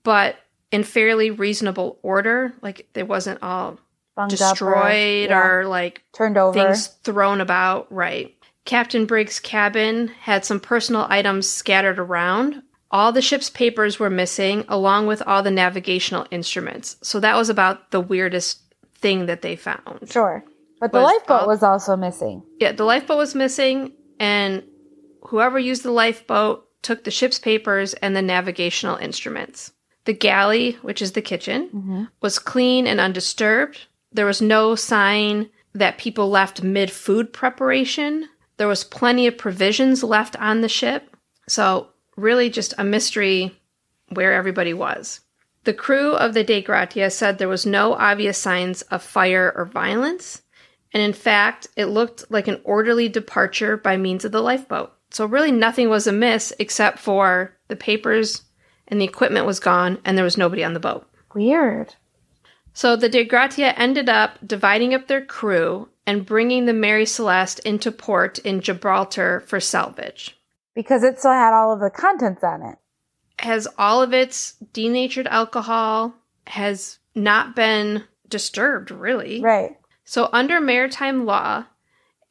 but 0.02 0.36
in 0.70 0.82
fairly 0.82 1.30
reasonable 1.30 1.98
order. 2.02 2.52
Like 2.60 2.88
it 2.94 3.08
wasn't 3.08 3.42
all 3.42 3.78
destroyed 4.28 5.30
or, 5.30 5.60
or, 5.60 5.66
like 5.66 6.02
turned 6.12 6.36
over. 6.38 6.52
things 6.52 6.86
thrown 6.86 7.40
about. 7.40 7.90
Right. 7.92 8.34
Captain 8.64 9.06
Briggs' 9.06 9.38
cabin 9.38 10.08
had 10.08 10.44
some 10.44 10.58
personal 10.60 11.06
items 11.08 11.48
scattered 11.48 11.98
around. 11.98 12.62
All 12.90 13.12
the 13.12 13.22
ship's 13.22 13.50
papers 13.50 13.98
were 13.98 14.10
missing, 14.10 14.64
along 14.68 15.06
with 15.06 15.22
all 15.22 15.42
the 15.42 15.50
navigational 15.50 16.26
instruments. 16.30 16.96
So 17.02 17.20
that 17.20 17.36
was 17.36 17.48
about 17.48 17.90
the 17.90 18.00
weirdest 18.00 18.60
thing 18.94 19.26
that 19.26 19.42
they 19.42 19.54
found. 19.56 20.10
Sure. 20.10 20.44
But 20.80 20.92
the 20.92 21.00
lifeboat 21.00 21.42
all- 21.42 21.46
was 21.48 21.62
also 21.62 21.96
missing. 21.96 22.42
Yeah, 22.60 22.72
the 22.72 22.84
lifeboat 22.84 23.16
was 23.18 23.34
missing, 23.34 23.92
and 24.20 24.62
whoever 25.22 25.58
used 25.58 25.82
the 25.82 25.90
lifeboat 25.90 26.66
took 26.82 27.04
the 27.04 27.10
ship's 27.10 27.38
papers 27.38 27.94
and 27.94 28.14
the 28.16 28.22
navigational 28.22 28.96
instruments. 28.96 29.72
The 30.04 30.12
galley, 30.12 30.72
which 30.82 31.02
is 31.02 31.12
the 31.12 31.22
kitchen, 31.22 31.68
Mm-hmm. 31.74 32.04
was 32.20 32.38
clean 32.38 32.86
and 32.86 33.00
undisturbed. 33.00 33.86
There 34.12 34.26
was 34.26 34.40
no 34.40 34.74
sign 34.74 35.50
that 35.74 35.98
people 35.98 36.30
left 36.30 36.62
mid 36.62 36.90
food 36.90 37.32
preparation. 37.32 38.28
There 38.56 38.68
was 38.68 38.84
plenty 38.84 39.26
of 39.26 39.38
provisions 39.38 40.02
left 40.02 40.36
on 40.36 40.60
the 40.60 40.68
ship. 40.68 41.14
So, 41.48 41.90
really, 42.16 42.48
just 42.48 42.74
a 42.78 42.84
mystery 42.84 43.60
where 44.08 44.32
everybody 44.32 44.72
was. 44.72 45.20
The 45.64 45.74
crew 45.74 46.12
of 46.12 46.32
the 46.32 46.44
Dei 46.44 46.62
Gratia 46.62 47.10
said 47.10 47.38
there 47.38 47.48
was 47.48 47.66
no 47.66 47.94
obvious 47.94 48.38
signs 48.38 48.82
of 48.82 49.02
fire 49.02 49.52
or 49.54 49.64
violence, 49.64 50.42
and 50.92 51.02
in 51.02 51.12
fact, 51.12 51.66
it 51.76 51.86
looked 51.86 52.30
like 52.30 52.48
an 52.48 52.60
orderly 52.64 53.08
departure 53.08 53.76
by 53.76 53.96
means 53.96 54.24
of 54.24 54.32
the 54.32 54.40
lifeboat. 54.40 54.92
So, 55.10 55.26
really, 55.26 55.52
nothing 55.52 55.88
was 55.88 56.06
amiss 56.06 56.52
except 56.58 56.98
for 56.98 57.56
the 57.68 57.76
papers 57.76 58.42
and 58.88 59.00
the 59.00 59.04
equipment 59.04 59.46
was 59.46 59.60
gone, 59.60 59.98
and 60.04 60.16
there 60.16 60.24
was 60.24 60.38
nobody 60.38 60.62
on 60.64 60.72
the 60.72 60.80
boat. 60.80 61.06
Weird. 61.34 61.94
So 62.76 62.94
the 62.94 63.08
Dei 63.08 63.24
Gratia 63.24 63.76
ended 63.78 64.10
up 64.10 64.38
dividing 64.46 64.92
up 64.92 65.06
their 65.06 65.24
crew 65.24 65.88
and 66.06 66.26
bringing 66.26 66.66
the 66.66 66.74
Mary 66.74 67.06
Celeste 67.06 67.58
into 67.60 67.90
port 67.90 68.38
in 68.40 68.60
Gibraltar 68.60 69.40
for 69.46 69.60
salvage. 69.60 70.38
Because 70.74 71.02
it 71.02 71.18
still 71.18 71.32
had 71.32 71.54
all 71.54 71.72
of 71.72 71.80
the 71.80 71.88
contents 71.88 72.44
on 72.44 72.60
it. 72.60 72.76
Has 73.38 73.66
all 73.78 74.02
of 74.02 74.12
its 74.12 74.56
denatured 74.74 75.26
alcohol 75.28 76.16
has 76.48 76.98
not 77.14 77.56
been 77.56 78.04
disturbed, 78.28 78.90
really. 78.90 79.40
Right. 79.40 79.78
So 80.04 80.28
under 80.34 80.60
maritime 80.60 81.24
law, 81.24 81.64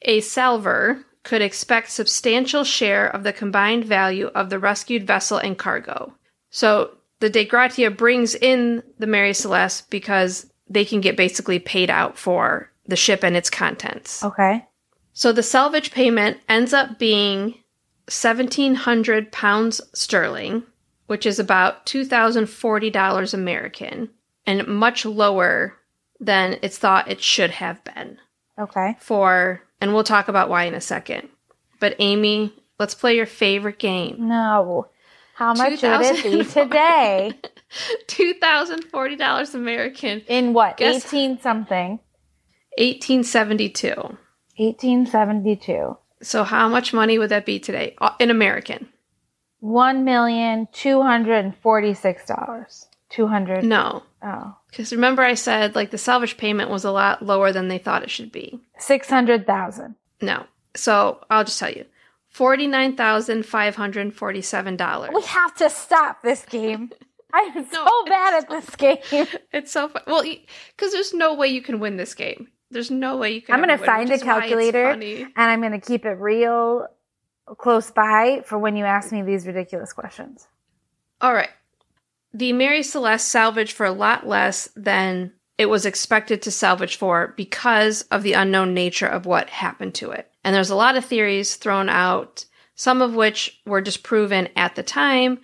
a 0.02 0.20
salver 0.20 1.04
could 1.24 1.42
expect 1.42 1.90
substantial 1.90 2.62
share 2.62 3.08
of 3.08 3.24
the 3.24 3.32
combined 3.32 3.84
value 3.84 4.28
of 4.28 4.50
the 4.50 4.60
rescued 4.60 5.08
vessel 5.08 5.38
and 5.38 5.58
cargo. 5.58 6.14
So 6.50 6.95
the 7.20 7.30
Dei 7.30 7.44
Gratia 7.44 7.90
brings 7.90 8.34
in 8.34 8.82
the 8.98 9.06
Mary 9.06 9.32
Celeste 9.32 9.88
because 9.90 10.50
they 10.68 10.84
can 10.84 11.00
get 11.00 11.16
basically 11.16 11.58
paid 11.58 11.90
out 11.90 12.18
for 12.18 12.70
the 12.86 12.96
ship 12.96 13.22
and 13.24 13.36
its 13.36 13.50
contents. 13.50 14.22
Okay. 14.24 14.66
So 15.12 15.32
the 15.32 15.42
salvage 15.42 15.92
payment 15.92 16.38
ends 16.48 16.72
up 16.72 16.98
being 16.98 17.54
1700 18.08 19.32
pounds 19.32 19.80
sterling, 19.94 20.62
which 21.06 21.26
is 21.26 21.38
about 21.38 21.86
$2,040 21.86 23.34
American, 23.34 24.10
and 24.46 24.66
much 24.66 25.04
lower 25.04 25.74
than 26.20 26.58
it's 26.62 26.78
thought 26.78 27.10
it 27.10 27.22
should 27.22 27.50
have 27.50 27.82
been 27.84 28.18
Okay. 28.58 28.96
for, 29.00 29.62
and 29.80 29.92
we'll 29.94 30.04
talk 30.04 30.28
about 30.28 30.48
why 30.48 30.64
in 30.64 30.74
a 30.74 30.80
second. 30.80 31.28
But 31.80 31.96
Amy, 31.98 32.54
let's 32.78 32.94
play 32.94 33.16
your 33.16 33.26
favorite 33.26 33.78
game. 33.78 34.16
No. 34.28 34.88
How 35.36 35.52
much 35.52 35.82
would 35.82 36.00
it 36.02 36.22
be 36.22 36.44
today? 36.44 37.32
$2,040 38.08 39.54
American, 39.54 40.20
In 40.28 40.54
what? 40.54 40.78
Guess- 40.78 41.04
18 41.12 41.40
something. 41.40 42.00
1872. 42.78 43.90
1872. 44.56 45.96
So 46.22 46.44
how 46.44 46.68
much 46.70 46.94
money 46.94 47.18
would 47.18 47.28
that 47.28 47.44
be 47.44 47.58
today 47.58 47.94
Uh, 48.00 48.12
in 48.18 48.30
American? 48.30 48.88
One 49.60 50.04
million 50.04 50.68
two 50.72 51.02
hundred 51.02 51.44
and 51.44 51.54
forty-six 51.56 52.26
dollars. 52.26 52.86
Two 53.08 53.26
hundred. 53.26 53.64
No. 53.64 54.02
Oh. 54.22 54.54
Because 54.70 54.92
remember, 54.92 55.22
I 55.22 55.34
said 55.34 55.74
like 55.74 55.90
the 55.90 55.98
salvage 55.98 56.36
payment 56.36 56.70
was 56.70 56.84
a 56.84 56.90
lot 56.90 57.22
lower 57.24 57.52
than 57.52 57.68
they 57.68 57.78
thought 57.78 58.02
it 58.02 58.10
should 58.10 58.30
be. 58.32 58.60
Six 58.78 59.08
hundred 59.10 59.46
thousand. 59.46 59.96
No. 60.20 60.44
So 60.74 61.24
I'll 61.30 61.44
just 61.44 61.58
tell 61.58 61.70
you 61.70 61.84
$49,547. 62.36 65.14
We 65.14 65.22
have 65.22 65.54
to 65.56 65.70
stop 65.70 66.22
this 66.22 66.44
game. 66.44 66.90
I'm 67.32 67.66
so 67.72 67.84
No, 67.84 68.04
bad 68.06 68.42
at 68.42 68.48
this 68.48 68.76
game. 68.76 68.98
It's 69.52 69.72
so 69.72 69.88
fun. 69.88 70.02
Well, 70.06 70.22
because 70.22 70.92
there's 70.92 71.14
no 71.14 71.34
way 71.34 71.48
you 71.48 71.62
can 71.62 71.80
win 71.80 71.96
this 71.96 72.14
game. 72.14 72.48
There's 72.70 72.90
no 72.90 73.16
way 73.16 73.32
you 73.32 73.42
can. 73.42 73.54
I'm 73.54 73.60
gonna 73.60 73.78
find 73.78 74.10
a 74.10 74.14
is 74.14 74.22
why 74.22 74.38
it's 74.38 74.40
calculator. 74.40 74.90
And 74.90 75.32
I'm 75.36 75.60
going 75.60 75.72
to 75.72 75.80
keep 75.80 76.04
it 76.04 76.18
real 76.18 76.86
close 77.58 77.90
by 77.90 78.42
for 78.44 78.58
when 78.58 78.76
you 78.76 78.84
ask 78.84 79.12
me 79.12 79.22
these 79.22 79.46
ridiculous 79.46 79.92
questions. 79.92 80.48
All 81.20 81.32
right. 81.32 81.50
The 82.34 82.52
Mary 82.52 82.82
Celeste 82.82 83.28
salvaged 83.28 83.72
for 83.72 83.86
a 83.86 83.92
lot 83.92 84.26
less 84.26 84.68
than 84.76 85.32
it 85.56 85.66
was 85.66 85.86
expected 85.86 86.42
to 86.42 86.50
salvage 86.50 86.96
for 86.96 87.32
because 87.36 88.02
of 88.10 88.22
the 88.22 88.34
unknown 88.34 88.74
nature 88.74 89.06
of 89.06 89.26
what 89.26 89.48
happened 89.48 89.94
to 89.94 90.10
it. 90.10 90.30
And 90.46 90.54
there's 90.54 90.70
a 90.70 90.76
lot 90.76 90.96
of 90.96 91.04
theories 91.04 91.56
thrown 91.56 91.88
out, 91.88 92.44
some 92.76 93.02
of 93.02 93.16
which 93.16 93.60
were 93.66 93.80
disproven 93.80 94.48
at 94.54 94.76
the 94.76 94.84
time, 94.84 95.40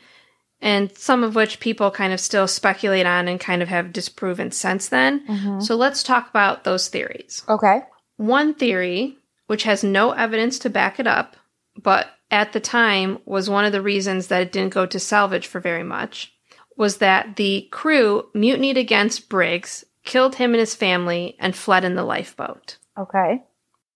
and 0.61 0.97
some 0.97 1.25
of 1.25 1.35
which 1.35 1.59
people 1.59 1.91
kind 1.91 2.13
of 2.13 2.21
still 2.21 2.47
speculate 2.47 3.05
on 3.05 3.27
and 3.27 3.41
kind 3.41 3.63
of 3.63 3.69
have 3.69 3.93
disproven 3.93 4.53
since 4.53 4.91
then. 4.91 5.27
Mm-hmm. 5.27 5.59
So 5.59 5.75
let's 5.75 6.05
talk 6.05 6.31
about 6.31 6.63
those 6.63 6.87
theories. 6.87 7.43
Okay. 7.49 7.81
One 8.17 8.55
theory, 8.55 9.19
which 9.49 9.65
has 9.65 9.83
no 9.83 10.13
evidence 10.13 10.61
to 10.61 10.71
back 10.71 11.01
it 11.01 11.09
up, 11.09 11.35
but 11.83 12.07
at 12.31 12.53
the 12.53 12.61
time 12.61 13.19
was 13.25 13.51
one 13.51 13.65
of 13.65 13.73
the 13.73 13.83
reasons 13.83 14.29
that 14.29 14.43
it 14.43 14.53
didn't 14.53 14.73
go 14.73 14.87
to 14.87 15.01
salvage 15.01 15.49
for 15.49 15.59
very 15.59 15.83
much, 15.83 16.33
was 16.77 16.99
that 16.99 17.35
the 17.35 17.67
crew 17.73 18.29
mutinied 18.35 18.79
against 18.79 19.29
Briggs, 19.29 19.85
killed 20.05 20.37
him 20.37 20.53
and 20.53 20.61
his 20.61 20.77
family, 20.77 21.35
and 21.41 21.57
fled 21.57 21.83
in 21.83 21.97
the 21.97 22.05
lifeboat. 22.05 22.77
Okay. 22.97 23.43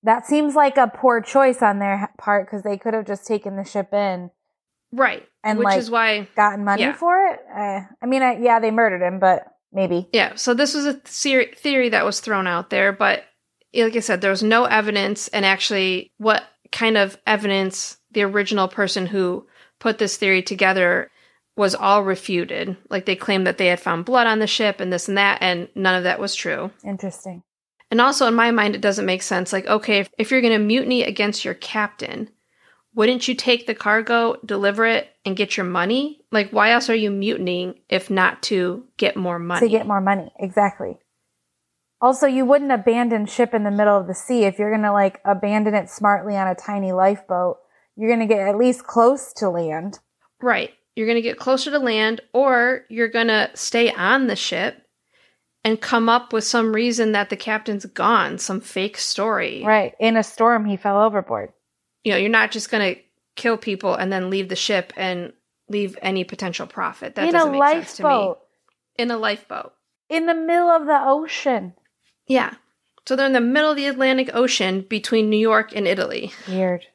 That 0.07 0.25
seems 0.25 0.55
like 0.55 0.77
a 0.79 0.87
poor 0.87 1.21
choice 1.21 1.61
on 1.61 1.79
their 1.81 2.11
part 2.17 2.47
because 2.47 2.63
they 2.63 2.79
could 2.79 2.95
have 2.95 3.07
just 3.07 3.27
taken 3.27 3.57
the 3.57 3.65
ship 3.65 3.93
in, 3.93 4.31
Right. 4.93 5.27
And, 5.45 5.59
which 5.59 5.65
like- 5.67 5.79
is 5.79 5.91
why, 5.91 6.29
gotten 6.37 6.65
money 6.65 6.83
Yeah. 6.83 6.93
for 6.95 7.27
it. 7.27 7.41
Uh, 7.55 7.81
I 8.01 8.07
mean, 8.07 8.23
I, 8.23 8.39
yeah, 8.39 8.61
they 8.61 8.71
murdered 8.71 9.03
him, 9.03 9.19
but 9.19 9.45
maybe. 9.73 10.09
yeah, 10.13 10.37
so 10.37 10.55
this 10.55 10.75
was 10.75 10.87
a 10.87 10.95
theory, 10.95 11.53
theory 11.57 11.89
that 11.91 12.05
was 12.05 12.21
thrown 12.21 12.47
out 12.47 12.71
there, 12.71 12.93
but 12.93 13.25
like 13.75 13.97
I 13.97 14.01
said, 14.01 14.21
there 14.23 14.31
was 14.31 14.43
no 14.45 14.65
evidence, 14.65 15.29
and 15.29 15.45
actually, 15.45 16.13
what 16.19 16.45
kind 16.73 16.97
of 16.97 17.19
evidence 17.27 17.99
the 18.13 18.23
original 18.23 18.69
person 18.69 19.07
who 19.07 19.47
put 19.81 19.99
this 19.99 20.17
theory 20.17 20.41
together 20.43 21.11
was 21.57 21.75
all 21.75 22.03
refuted. 22.05 22.77
Like 22.91 23.07
they 23.07 23.17
claimed 23.17 23.47
that 23.47 23.59
they 23.59 23.67
had 23.67 23.81
found 23.81 24.05
blood 24.05 24.27
on 24.27 24.39
the 24.39 24.47
ship 24.47 24.79
and 24.81 24.93
this 24.93 25.09
and 25.09 25.19
that, 25.19 25.39
and 25.43 25.69
none 25.75 25.95
of 25.97 26.05
that 26.05 26.21
was 26.21 26.35
true. 26.35 26.71
Interesting. 26.85 27.43
And 27.91 28.01
also, 28.01 28.27
in 28.27 28.35
my 28.35 28.51
mind, 28.51 28.75
it 28.75 28.81
doesn't 28.81 29.07
make 29.07 29.23
sense. 29.23 29.53
Like, 29.53 29.67
okay, 29.67 30.01
if, 30.01 30.11
if 30.19 30.31
you're 30.31 30.41
going 30.41 30.53
to 30.53 30.59
mutiny 30.59 31.05
against 31.05 31.45
your 31.45 31.55
captain, 31.55 32.31
wouldn't 32.95 33.29
you 33.29 33.35
take 33.35 33.67
the 33.67 33.75
cargo, 33.75 34.37
deliver 34.45 34.87
it, 34.87 35.09
and 35.25 35.37
get 35.37 35.57
your 35.57 35.67
money? 35.67 36.23
Like, 36.33 36.51
why 36.51 36.73
else 36.73 36.91
are 36.91 36.95
you 36.95 37.11
mutinying 37.11 37.75
if 37.89 38.11
not 38.11 38.43
to 38.45 38.85
get 38.97 39.17
more 39.17 39.39
money? 39.39 39.61
To 39.61 39.71
get 39.71 39.87
more 39.87 40.01
money. 40.01 40.33
Exactly. 40.41 40.99
Also, 42.01 42.27
you 42.27 42.45
wouldn't 42.45 42.73
abandon 42.73 43.27
ship 43.27 43.55
in 43.55 43.65
the 43.65 43.71
middle 43.71 43.99
of 43.99 44.07
the 44.07 44.15
sea 44.15 44.45
if 44.45 44.59
you're 44.59 44.71
going 44.71 44.83
to 44.83 44.93
like 44.93 45.21
abandon 45.25 45.75
it 45.75 45.89
smartly 45.89 46.37
on 46.37 46.49
a 46.49 46.55
tiny 46.55 46.93
lifeboat. 46.93 47.59
You're 47.97 48.09
going 48.09 48.27
to 48.27 48.35
get 48.35 48.47
at 48.47 48.57
least 48.57 48.87
close 48.87 49.33
to 49.35 49.49
land. 49.49 49.99
Right. 50.43 50.71
You're 50.95 51.07
going 51.07 51.17
to 51.17 51.23
get 51.23 51.39
closer 51.39 51.71
to 51.71 51.79
land, 51.79 52.23
or 52.33 52.85
you're 52.89 53.09
going 53.09 53.29
to 53.29 53.51
stay 53.55 53.93
on 53.93 54.27
the 54.27 54.37
ship 54.37 54.86
and 55.67 55.81
come 55.81 56.09
up 56.09 56.33
with 56.33 56.45
some 56.45 56.73
reason 56.73 57.11
that 57.11 57.29
the 57.29 57.37
captain's 57.37 57.85
gone, 57.87 58.39
some 58.39 58.61
fake 58.61 58.97
story. 58.97 59.65
Right. 59.65 59.97
In 59.99 60.17
a 60.17 60.23
storm, 60.23 60.65
he 60.65 60.77
fell 60.77 61.03
overboard. 61.03 61.53
You 62.05 62.13
know, 62.13 62.19
you're 62.19 62.31
not 62.31 62.53
just 62.53 62.71
going 62.71 62.95
to 62.95 63.01
kill 63.35 63.57
people 63.57 63.93
and 63.97 64.13
then 64.13 64.31
leave 64.31 64.49
the 64.49 64.55
ship 64.55 64.93
and 64.97 65.33
leave 65.69 65.99
any 66.01 66.23
potential 66.23 66.69
profit. 66.69 67.17
That 67.17 67.27
in 67.27 67.33
doesn't 67.33 67.53
a 67.53 67.59
make 67.59 67.73
sense 67.73 67.97
to 67.97 68.05
me. 68.05 68.35
In 68.97 69.11
a 69.11 69.19
lifeboat. 69.19 69.73
In 70.09 70.27
the 70.27 70.37
middle 70.37 70.71
of 70.71 70.87
the 70.87 71.01
ocean. 71.03 71.75
Yeah. 72.29 72.55
So 73.05 73.17
they're 73.17 73.27
in 73.27 73.33
the 73.33 73.41
middle 73.41 73.73
of 73.73 73.77
the 73.77 73.87
Atlantic 73.87 74.31
Ocean 74.35 74.83
between 74.89 75.29
New 75.29 75.37
York 75.37 75.75
and 75.75 75.89
Italy. 75.89 76.31
Weird. 76.47 76.87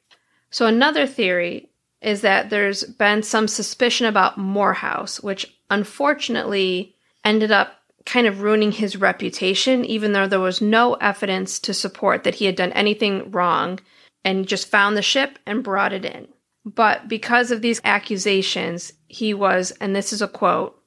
So 0.50 0.66
another 0.66 1.06
theory 1.08 1.70
is 2.02 2.22
that 2.22 2.50
there's 2.50 2.86
been 2.86 3.22
some 3.22 3.50
suspicion 3.50 4.08
about 4.08 4.38
Morehouse, 4.38 5.20
which 5.20 5.58
unfortunately 5.70 6.96
ended 7.26 7.52
up 7.52 7.81
kind 8.06 8.28
of 8.28 8.42
ruining 8.42 8.72
his 8.72 8.96
reputation, 8.96 9.86
even 9.86 10.14
though 10.14 10.28
there 10.28 10.40
was 10.40 10.62
no 10.62 10.96
evidence 10.96 11.60
to 11.60 11.74
support 11.74 12.24
that 12.24 12.36
he 12.36 12.46
had 12.46 12.56
done 12.56 12.72
anything 12.74 13.32
wrong 13.32 13.80
and 14.24 14.48
just 14.48 14.68
found 14.68 14.96
the 14.96 15.02
ship 15.02 15.40
and 15.46 15.64
brought 15.64 15.94
it 15.94 16.06
in. 16.06 16.28
But 16.64 17.08
because 17.08 17.52
of 17.52 17.62
these 17.62 17.82
accusations, 17.84 18.94
he 19.08 19.34
was, 19.34 19.72
and 19.82 19.96
this 19.96 20.14
is 20.14 20.22
a 20.22 20.28
quote, 20.28 20.78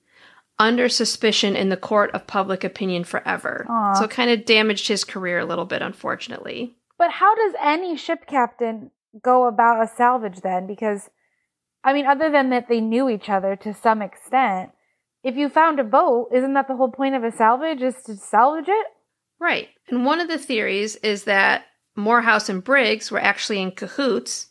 under 0.58 0.88
suspicion 0.88 1.56
in 1.56 1.68
the 1.68 1.76
court 1.76 2.12
of 2.12 2.28
public 2.28 2.62
opinion 2.62 3.02
forever. 3.02 3.66
Aw. 3.68 3.94
So 3.94 4.04
it 4.04 4.10
kind 4.10 4.30
of 4.30 4.44
damaged 4.44 4.86
his 4.86 5.02
career 5.02 5.40
a 5.40 5.44
little 5.44 5.64
bit, 5.64 5.82
unfortunately. 5.82 6.76
But 6.96 7.10
how 7.10 7.34
does 7.34 7.54
any 7.60 7.96
ship 7.96 8.26
captain 8.28 8.92
go 9.20 9.48
about 9.48 9.82
a 9.82 9.88
salvage 9.88 10.42
then? 10.42 10.68
Because, 10.68 11.10
I 11.82 11.92
mean, 11.92 12.06
other 12.06 12.30
than 12.30 12.50
that 12.50 12.68
they 12.68 12.80
knew 12.80 13.08
each 13.08 13.28
other 13.28 13.56
to 13.56 13.74
some 13.74 14.00
extent, 14.00 14.70
if 15.24 15.36
you 15.36 15.48
found 15.48 15.80
a 15.80 15.84
boat, 15.84 16.28
isn't 16.32 16.52
that 16.54 16.68
the 16.68 16.76
whole 16.76 16.90
point 16.90 17.14
of 17.14 17.24
a 17.24 17.32
salvage 17.32 17.82
is 17.82 17.96
to 18.04 18.14
salvage 18.14 18.68
it? 18.68 18.86
Right. 19.40 19.68
And 19.88 20.04
one 20.04 20.20
of 20.20 20.28
the 20.28 20.38
theories 20.38 20.96
is 20.96 21.24
that 21.24 21.64
Morehouse 21.96 22.48
and 22.48 22.62
Briggs 22.62 23.10
were 23.10 23.20
actually 23.20 23.60
in 23.60 23.72
cahoots 23.72 24.48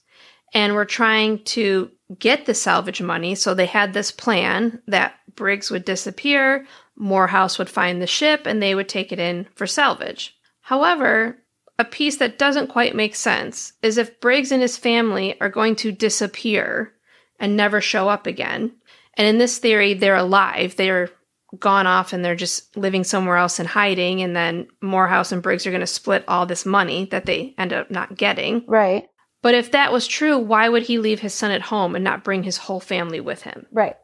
and 0.53 0.73
were 0.73 0.85
trying 0.85 1.43
to 1.43 1.91
get 2.19 2.45
the 2.45 2.53
salvage 2.53 3.01
money. 3.01 3.35
So 3.35 3.53
they 3.53 3.65
had 3.65 3.93
this 3.93 4.11
plan 4.11 4.81
that 4.87 5.15
Briggs 5.35 5.71
would 5.71 5.85
disappear, 5.85 6.65
Morehouse 6.95 7.57
would 7.57 7.69
find 7.69 8.01
the 8.01 8.07
ship, 8.07 8.45
and 8.45 8.61
they 8.61 8.75
would 8.75 8.89
take 8.89 9.11
it 9.11 9.19
in 9.19 9.47
for 9.55 9.65
salvage. 9.65 10.35
However, 10.61 11.37
a 11.79 11.85
piece 11.85 12.17
that 12.17 12.37
doesn't 12.37 12.67
quite 12.67 12.95
make 12.95 13.15
sense 13.15 13.73
is 13.81 13.97
if 13.97 14.19
Briggs 14.19 14.51
and 14.51 14.61
his 14.61 14.77
family 14.77 15.39
are 15.41 15.49
going 15.49 15.75
to 15.77 15.91
disappear 15.91 16.93
and 17.39 17.57
never 17.57 17.81
show 17.81 18.09
up 18.09 18.27
again. 18.27 18.73
And 19.17 19.27
in 19.27 19.37
this 19.37 19.57
theory, 19.59 19.93
they're 19.93 20.15
alive. 20.15 20.75
They're 20.75 21.09
gone 21.59 21.85
off 21.85 22.13
and 22.13 22.25
they're 22.25 22.35
just 22.35 22.75
living 22.75 23.03
somewhere 23.03 23.37
else 23.37 23.59
and 23.59 23.67
hiding. 23.67 24.21
And 24.21 24.35
then 24.35 24.67
Morehouse 24.81 25.31
and 25.31 25.43
Briggs 25.43 25.67
are 25.67 25.71
going 25.71 25.81
to 25.81 25.87
split 25.87 26.23
all 26.27 26.45
this 26.45 26.65
money 26.65 27.05
that 27.11 27.25
they 27.25 27.53
end 27.57 27.73
up 27.73 27.91
not 27.91 28.17
getting. 28.17 28.63
Right. 28.67 29.07
But 29.43 29.53
if 29.53 29.71
that 29.71 29.91
was 29.91 30.07
true, 30.07 30.37
why 30.39 30.67
would 30.69 30.83
he 30.83 30.97
leave 30.97 31.19
his 31.19 31.33
son 31.33 31.51
at 31.51 31.61
home 31.61 31.95
and 31.95 32.03
not 32.03 32.23
bring 32.23 32.43
his 32.43 32.57
whole 32.57 32.79
family 32.79 33.19
with 33.19 33.43
him 33.43 33.67
Right. 33.71 33.97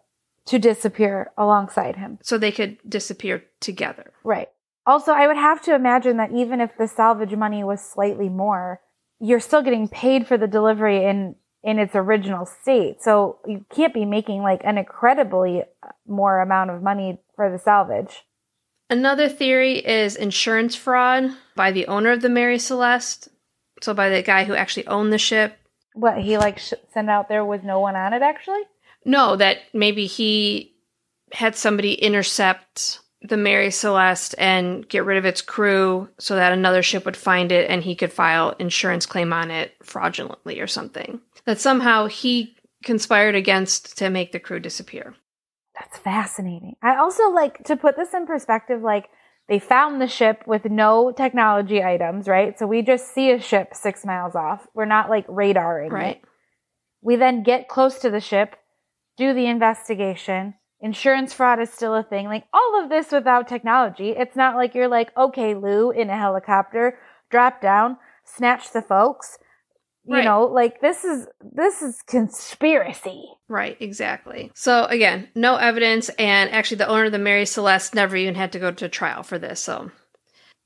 To 0.48 0.60
disappear 0.60 1.32
alongside 1.38 1.96
him. 1.96 2.20
so 2.22 2.38
they 2.38 2.52
could 2.52 2.78
disappear 2.88 3.44
together? 3.62 4.12
Right. 4.24 4.50
Also, 4.86 5.12
I 5.12 5.28
would 5.28 5.38
have 5.38 5.62
to 5.64 5.76
imagine 5.76 6.18
that 6.18 6.32
even 6.32 6.60
if 6.62 6.76
the 6.78 6.88
salvage 6.88 7.36
money 7.36 7.64
was 7.64 7.82
slightly 7.82 8.30
more, 8.30 8.82
you're 9.20 9.40
still 9.40 9.62
getting 9.62 9.88
paid 9.88 10.28
for 10.28 10.38
the 10.38 10.48
delivery 10.48 11.06
in 11.06 11.36
in 11.64 11.80
its 11.80 11.96
original 11.96 12.46
state. 12.46 13.02
So 13.02 13.40
you 13.46 13.66
can't 13.70 13.94
be 13.94 14.06
making 14.06 14.42
like 14.42 14.62
an 14.64 14.78
incredibly 14.78 15.64
uh, 15.84 15.90
more 16.08 16.42
amount 16.42 16.72
of 16.72 16.82
money 16.82 17.20
for 17.36 17.52
the 17.52 17.60
salvage. 17.60 18.24
Another 18.90 19.30
theory 19.30 19.78
is 19.86 20.16
insurance 20.16 20.76
fraud 20.76 21.32
by 21.56 21.72
the 21.72 21.88
owner 21.88 22.12
of 22.12 22.22
the 22.22 22.30
Mary 22.30 22.58
Celeste. 22.58 23.30
So 23.82 23.94
by 23.94 24.10
the 24.10 24.22
guy 24.22 24.46
who 24.46 24.56
actually 24.56 24.88
owned 24.88 25.14
the 25.14 25.18
ship. 25.18 25.58
What 25.94 26.18
he 26.18 26.38
like 26.38 26.60
sh- 26.60 26.74
sent 26.94 27.10
out 27.10 27.30
there 27.30 27.46
with 27.46 27.64
no 27.64 27.80
one 27.80 27.96
on 27.96 28.14
it 28.14 28.22
actually? 28.22 28.62
No, 29.06 29.36
that 29.36 29.58
maybe 29.74 30.06
he 30.06 30.76
had 31.32 31.56
somebody 31.56 31.94
intercept 31.94 33.00
the 33.22 33.38
Mary 33.38 33.70
Celeste 33.70 34.36
and 34.38 34.88
get 34.88 35.04
rid 35.04 35.18
of 35.18 35.26
its 35.26 35.42
crew 35.42 36.08
so 36.20 36.36
that 36.36 36.54
another 36.54 36.82
ship 36.82 37.06
would 37.06 37.18
find 37.18 37.52
it 37.52 37.70
and 37.70 37.84
he 37.84 37.96
could 37.96 38.14
file 38.14 38.56
insurance 38.60 39.06
claim 39.06 39.34
on 39.34 39.52
it 39.52 39.76
fraudulently 39.84 40.62
or 40.62 40.68
something. 40.68 41.20
That 41.46 41.60
somehow 41.60 42.08
he 42.08 42.56
conspired 42.84 43.36
against 43.36 43.98
to 43.98 44.10
make 44.10 44.32
the 44.32 44.40
crew 44.40 44.60
disappear. 44.60 45.16
That's 45.78 45.98
fascinating. 45.98 46.76
I 46.82 46.98
also 46.98 47.30
like 47.30 47.64
to 47.66 47.76
put 47.76 47.98
this 47.98 48.14
in 48.14 48.26
perspective 48.26 48.82
like 48.82 49.10
they 49.50 49.60
found 49.60 50.00
the 50.00 50.08
ship 50.08 50.44
with 50.46 50.66
no 50.66 51.12
technology 51.12 51.84
items, 51.84 52.28
right? 52.28 52.58
So 52.58 52.68
we 52.68 52.82
just 52.84 53.14
see 53.14 53.32
a 53.32 53.42
ship 53.42 53.74
6 53.74 54.06
miles 54.06 54.36
off. 54.36 54.68
We're 54.74 54.86
not 54.86 55.10
like 55.10 55.28
radaring 55.28 55.88
it. 55.88 55.94
Right. 55.94 56.22
We 57.02 57.16
then 57.16 57.44
get 57.44 57.68
close 57.68 58.00
to 58.00 58.10
the 58.10 58.20
ship, 58.20 58.56
do 59.18 59.34
the 59.34 59.48
investigation. 59.48 60.54
Insurance 60.82 61.34
fraud 61.34 61.60
is 61.60 61.70
still 61.70 61.96
a 61.96 62.04
thing. 62.04 62.28
Like 62.28 62.46
all 62.54 62.82
of 62.82 62.90
this 62.90 63.12
without 63.12 63.48
technology. 63.48 64.12
It's 64.12 64.36
not 64.36 64.56
like 64.56 64.74
you're 64.76 64.88
like, 64.88 65.16
okay, 65.18 65.54
Lou, 65.54 65.92
in 65.92 66.10
a 66.10 66.18
helicopter, 66.18 66.98
drop 67.30 67.62
down, 67.62 67.98
snatch 68.24 68.72
the 68.72 68.82
folks. 68.82 69.38
You 70.06 70.16
Right. 70.16 70.26
know, 70.26 70.44
like 70.46 70.80
this 70.82 71.04
is 71.04 71.28
this 71.42 71.82
is 71.82 72.02
conspiracy. 72.04 73.26
Right, 73.48 73.78
exactly. 73.80 74.52
So 74.56 74.86
again, 74.86 75.28
no 75.36 75.58
evidence, 75.58 76.10
and 76.18 76.50
actually, 76.52 76.78
the 76.78 76.88
owner 76.88 77.06
of 77.06 77.12
the 77.12 77.20
Mary 77.20 77.46
Celeste 77.46 77.94
never 77.94 78.16
even 78.16 78.36
had 78.36 78.54
to 78.54 78.60
go 78.60 78.72
to 78.72 78.90
trial 78.90 79.24
for 79.24 79.38
this. 79.38 79.60
So, 79.60 79.92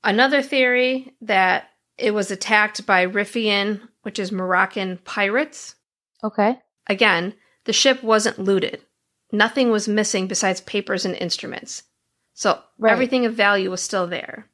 another 0.02 0.40
theory 0.40 1.12
that 1.22 1.64
it 1.98 2.12
was 2.12 2.30
attacked 2.30 2.86
by 2.86 3.06
Riffian, 3.06 3.80
which 4.02 4.18
is 4.18 4.32
Moroccan 4.32 4.98
pirates. 5.04 5.74
Okay. 6.22 6.58
Again, 6.86 7.34
the 7.64 7.72
ship 7.72 8.02
wasn't 8.02 8.38
looted. 8.38 8.80
Nothing 9.34 9.70
was 9.70 9.88
missing 9.88 10.28
besides 10.28 10.60
papers 10.60 11.04
and 11.04 11.16
instruments. 11.16 11.82
So 12.34 12.60
Right. 12.78 12.92
everything 12.92 13.26
of 13.26 13.34
value 13.34 13.70
was 13.70 13.82
still 13.82 14.06
there. 14.06 14.48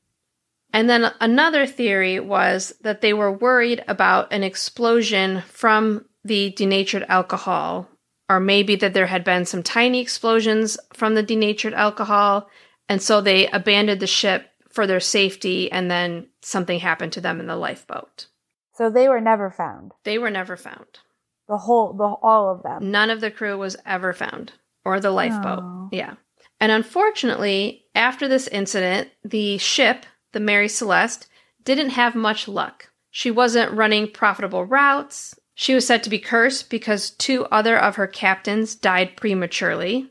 And 0.72 0.88
then 0.88 1.12
another 1.20 1.66
theory 1.66 2.18
was 2.18 2.72
that 2.80 3.00
they 3.00 3.12
were 3.12 3.30
worried 3.30 3.84
about 3.86 4.32
an 4.32 4.42
explosion 4.42 5.42
from 5.42 6.06
the 6.24 6.50
denatured 6.50 7.04
alcohol, 7.08 7.88
or 8.28 8.40
maybe 8.40 8.74
that 8.76 8.94
there 8.94 9.06
had 9.06 9.24
been 9.24 9.44
some 9.44 9.62
tiny 9.62 10.00
explosions 10.00 10.78
from 10.94 11.14
the 11.14 11.22
denatured 11.22 11.74
alcohol, 11.74 12.48
and 12.88 13.02
so 13.02 13.20
they 13.20 13.48
abandoned 13.48 14.00
the 14.00 14.06
ship 14.06 14.48
for 14.70 14.86
their 14.86 15.00
safety, 15.00 15.70
and 15.70 15.90
then 15.90 16.28
something 16.40 16.78
happened 16.80 17.12
to 17.12 17.20
them 17.20 17.40
in 17.40 17.46
the 17.46 17.56
lifeboat. 17.56 18.28
So 18.72 18.88
they 18.88 19.08
were 19.08 19.20
never 19.20 19.50
found. 19.50 19.92
They 20.04 20.16
were 20.16 20.30
never 20.30 20.56
found. 20.56 21.00
The 21.48 21.58
whole 21.58 21.92
the 21.92 22.14
all 22.22 22.48
of 22.50 22.62
them. 22.62 22.90
None 22.90 23.10
of 23.10 23.20
the 23.20 23.30
crew 23.30 23.58
was 23.58 23.76
ever 23.84 24.12
found, 24.12 24.52
or 24.84 25.00
the 25.00 25.10
lifeboat. 25.10 25.60
Oh. 25.62 25.88
Yeah. 25.92 26.14
And 26.60 26.70
unfortunately, 26.70 27.84
after 27.94 28.28
this 28.28 28.46
incident, 28.48 29.10
the 29.24 29.58
ship, 29.58 30.06
the 30.32 30.40
Mary 30.40 30.68
Celeste, 30.68 31.26
didn't 31.64 31.90
have 31.90 32.14
much 32.14 32.46
luck. 32.46 32.90
She 33.10 33.30
wasn't 33.30 33.72
running 33.72 34.10
profitable 34.10 34.64
routes. 34.64 35.34
She 35.54 35.74
was 35.74 35.86
said 35.86 36.02
to 36.04 36.10
be 36.10 36.18
cursed 36.18 36.70
because 36.70 37.10
two 37.10 37.44
other 37.46 37.76
of 37.76 37.96
her 37.96 38.06
captains 38.06 38.74
died 38.74 39.16
prematurely. 39.16 40.10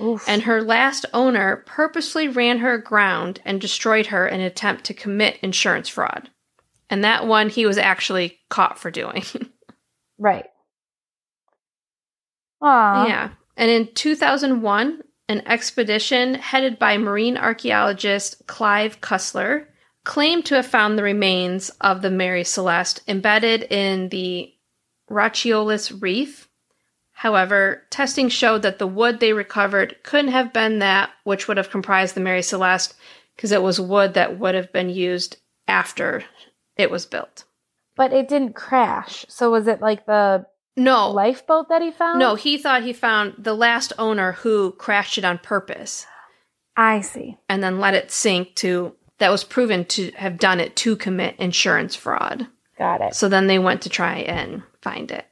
Oof. 0.00 0.26
And 0.28 0.42
her 0.42 0.62
last 0.62 1.06
owner 1.12 1.64
purposely 1.66 2.28
ran 2.28 2.58
her 2.58 2.74
aground 2.74 3.40
and 3.44 3.60
destroyed 3.60 4.06
her 4.06 4.26
in 4.26 4.40
an 4.40 4.46
attempt 4.46 4.84
to 4.84 4.94
commit 4.94 5.38
insurance 5.42 5.88
fraud. 5.88 6.30
And 6.88 7.04
that 7.04 7.26
one 7.26 7.48
he 7.48 7.66
was 7.66 7.78
actually 7.78 8.38
caught 8.48 8.78
for 8.78 8.90
doing. 8.90 9.22
right. 10.18 10.46
Aw. 12.62 13.06
Yeah. 13.06 13.30
And 13.60 13.70
in 13.70 13.92
2001, 13.92 15.02
an 15.28 15.42
expedition 15.46 16.34
headed 16.34 16.78
by 16.78 16.96
marine 16.96 17.36
archaeologist 17.36 18.46
Clive 18.46 19.02
Cussler 19.02 19.66
claimed 20.02 20.46
to 20.46 20.54
have 20.54 20.66
found 20.66 20.98
the 20.98 21.02
remains 21.02 21.68
of 21.82 22.00
the 22.00 22.10
Mary 22.10 22.42
Celeste 22.42 23.02
embedded 23.06 23.64
in 23.64 24.08
the 24.08 24.50
Rochelais 25.10 26.00
Reef. 26.00 26.48
However, 27.12 27.82
testing 27.90 28.30
showed 28.30 28.62
that 28.62 28.78
the 28.78 28.86
wood 28.86 29.20
they 29.20 29.34
recovered 29.34 29.96
couldn't 30.04 30.32
have 30.32 30.54
been 30.54 30.78
that 30.78 31.10
which 31.24 31.46
would 31.46 31.58
have 31.58 31.70
comprised 31.70 32.14
the 32.14 32.20
Mary 32.20 32.40
Celeste 32.40 32.94
because 33.36 33.52
it 33.52 33.62
was 33.62 33.78
wood 33.78 34.14
that 34.14 34.38
would 34.38 34.54
have 34.54 34.72
been 34.72 34.88
used 34.88 35.36
after 35.68 36.24
it 36.76 36.90
was 36.90 37.04
built. 37.04 37.44
But 37.94 38.14
it 38.14 38.26
didn't 38.26 38.54
crash. 38.54 39.26
So 39.28 39.50
was 39.50 39.66
it 39.66 39.82
like 39.82 40.06
the 40.06 40.46
No, 40.76 41.10
lifeboat 41.10 41.68
that 41.68 41.82
he 41.82 41.90
found? 41.90 42.18
no, 42.18 42.34
he 42.36 42.56
thought 42.56 42.82
he 42.82 42.92
found 42.92 43.34
the 43.38 43.54
last 43.54 43.92
owner 43.98 44.32
who 44.32 44.72
crashed 44.72 45.18
it 45.18 45.24
on 45.24 45.38
purpose. 45.38 46.06
I 46.76 47.00
see. 47.00 47.36
and 47.48 47.62
then 47.62 47.78
let 47.80 47.94
it 47.94 48.10
sink 48.10 48.54
to 48.56 48.94
that 49.18 49.30
was 49.30 49.44
proven 49.44 49.84
to 49.86 50.10
have 50.12 50.38
done 50.38 50.60
it 50.60 50.76
to 50.76 50.96
commit 50.96 51.36
insurance 51.38 51.94
fraud. 51.94 52.46
Got 52.78 53.02
it. 53.02 53.14
So 53.14 53.28
then 53.28 53.48
they 53.48 53.58
went 53.58 53.82
to 53.82 53.90
try 53.90 54.18
and 54.18 54.62
find 54.80 55.10
it. 55.10 55.26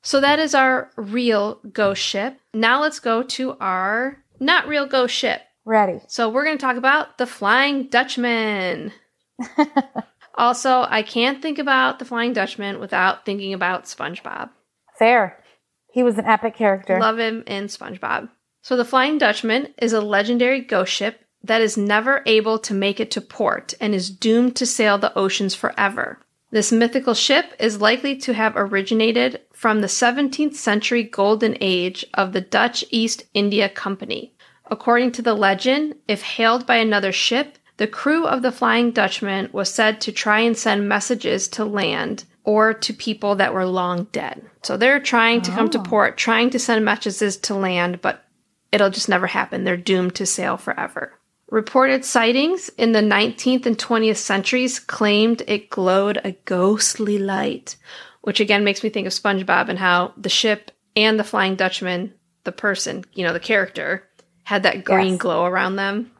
So 0.00 0.20
that 0.20 0.38
is 0.38 0.54
our 0.54 0.90
real 0.96 1.56
ghost 1.72 2.00
ship. 2.02 2.38
Now 2.54 2.80
let's 2.80 3.00
go 3.00 3.22
to 3.22 3.58
our 3.60 4.16
not 4.40 4.68
real 4.68 4.86
ghost 4.86 5.14
ship. 5.14 5.42
Ready. 5.66 6.00
So 6.06 6.30
we're 6.30 6.44
going 6.44 6.56
to 6.56 6.64
talk 6.64 6.76
about 6.76 7.18
the 7.18 7.26
Flying 7.26 7.88
Dutchman. 7.88 8.92
also, 10.34 10.86
I 10.88 11.02
can't 11.02 11.42
think 11.42 11.58
about 11.58 11.98
the 11.98 12.04
Flying 12.04 12.32
Dutchman 12.32 12.78
without 12.78 13.26
thinking 13.26 13.52
about 13.52 13.84
SpongeBob. 13.84 14.50
Fair. 14.98 15.42
He 15.90 16.02
was 16.02 16.18
an 16.18 16.26
epic 16.26 16.54
character. 16.54 16.98
Love 17.00 17.18
him 17.18 17.42
in 17.46 17.64
SpongeBob. 17.64 18.28
So 18.62 18.76
the 18.76 18.84
Flying 18.84 19.18
Dutchman 19.18 19.74
is 19.78 19.92
a 19.92 20.00
legendary 20.00 20.60
ghost 20.60 20.92
ship 20.92 21.20
that 21.42 21.60
is 21.60 21.76
never 21.76 22.22
able 22.26 22.58
to 22.58 22.74
make 22.74 22.98
it 22.98 23.10
to 23.12 23.20
port 23.20 23.74
and 23.80 23.94
is 23.94 24.10
doomed 24.10 24.56
to 24.56 24.66
sail 24.66 24.98
the 24.98 25.16
oceans 25.16 25.54
forever. 25.54 26.18
This 26.50 26.72
mythical 26.72 27.14
ship 27.14 27.54
is 27.58 27.80
likely 27.80 28.16
to 28.16 28.34
have 28.34 28.56
originated 28.56 29.40
from 29.52 29.80
the 29.80 29.86
17th 29.86 30.54
century 30.54 31.02
golden 31.02 31.56
age 31.60 32.04
of 32.14 32.32
the 32.32 32.40
Dutch 32.40 32.84
East 32.90 33.24
India 33.34 33.68
Company. 33.68 34.32
According 34.70 35.12
to 35.12 35.22
the 35.22 35.34
legend, 35.34 35.94
if 36.08 36.22
hailed 36.22 36.66
by 36.66 36.76
another 36.76 37.12
ship, 37.12 37.58
the 37.76 37.86
crew 37.86 38.26
of 38.26 38.42
the 38.42 38.52
Flying 38.52 38.90
Dutchman 38.90 39.50
was 39.52 39.72
said 39.72 40.00
to 40.00 40.12
try 40.12 40.40
and 40.40 40.56
send 40.56 40.88
messages 40.88 41.46
to 41.48 41.64
land 41.64 42.24
or 42.46 42.72
to 42.72 42.92
people 42.94 43.34
that 43.36 43.52
were 43.52 43.66
long 43.66 44.04
dead. 44.12 44.40
So 44.62 44.76
they're 44.78 45.00
trying 45.00 45.42
to 45.42 45.50
come 45.50 45.68
to 45.70 45.78
Oh. 45.78 45.82
port, 45.82 46.16
trying 46.16 46.48
to 46.50 46.58
send 46.58 46.84
messages 46.84 47.36
to 47.36 47.54
land, 47.54 48.00
but 48.00 48.24
it'll 48.72 48.88
just 48.90 49.08
never 49.08 49.26
happen. 49.26 49.64
They're 49.64 49.76
doomed 49.76 50.14
to 50.14 50.24
sail 50.26 50.56
forever. 50.56 51.12
Reported 51.50 52.04
sightings 52.04 52.70
in 52.78 52.92
the 52.92 53.00
19th 53.02 53.66
and 53.66 53.76
20th 53.78 54.16
centuries 54.16 54.78
claimed 54.80 55.42
it 55.46 55.70
glowed 55.70 56.20
a 56.24 56.32
ghostly 56.44 57.18
light, 57.18 57.76
which 58.22 58.40
again 58.40 58.64
makes 58.64 58.82
me 58.82 58.90
think 58.90 59.06
of 59.06 59.12
SpongeBob 59.12 59.68
and 59.68 59.78
how 59.78 60.12
the 60.16 60.28
ship 60.28 60.70
and 60.96 61.18
the 61.20 61.24
Flying 61.24 61.54
Dutchman, 61.56 62.14
the 62.44 62.52
person, 62.52 63.04
you 63.12 63.24
know, 63.24 63.32
the 63.32 63.38
character, 63.40 64.02
had 64.44 64.62
that 64.62 64.84
green 64.84 65.12
Yes. 65.14 65.18
glow 65.20 65.44
around 65.44 65.76
them. 65.76 66.10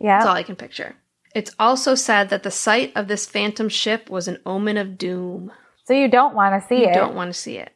Yeah. 0.00 0.18
That's 0.18 0.28
all. 0.28 0.34
I 0.36 0.42
can 0.42 0.56
picture. 0.56 0.94
It's 1.34 1.54
also 1.58 1.94
said 1.94 2.28
that 2.30 2.44
the 2.44 2.50
sight 2.50 2.92
of 2.94 3.08
this 3.08 3.26
phantom 3.26 3.68
ship 3.68 4.08
was 4.08 4.28
an 4.28 4.38
omen 4.46 4.76
of 4.76 4.96
doom. 4.96 5.52
So 5.84 5.92
you 5.92 6.08
don't 6.08 6.34
want 6.34 6.60
to 6.60 6.66
see 6.66 6.76
You 6.76 6.84
it. 6.84 6.88
You 6.88 6.94
don't 6.94 7.14
want 7.14 7.32
to 7.32 7.38
see 7.38 7.58
it. 7.58 7.72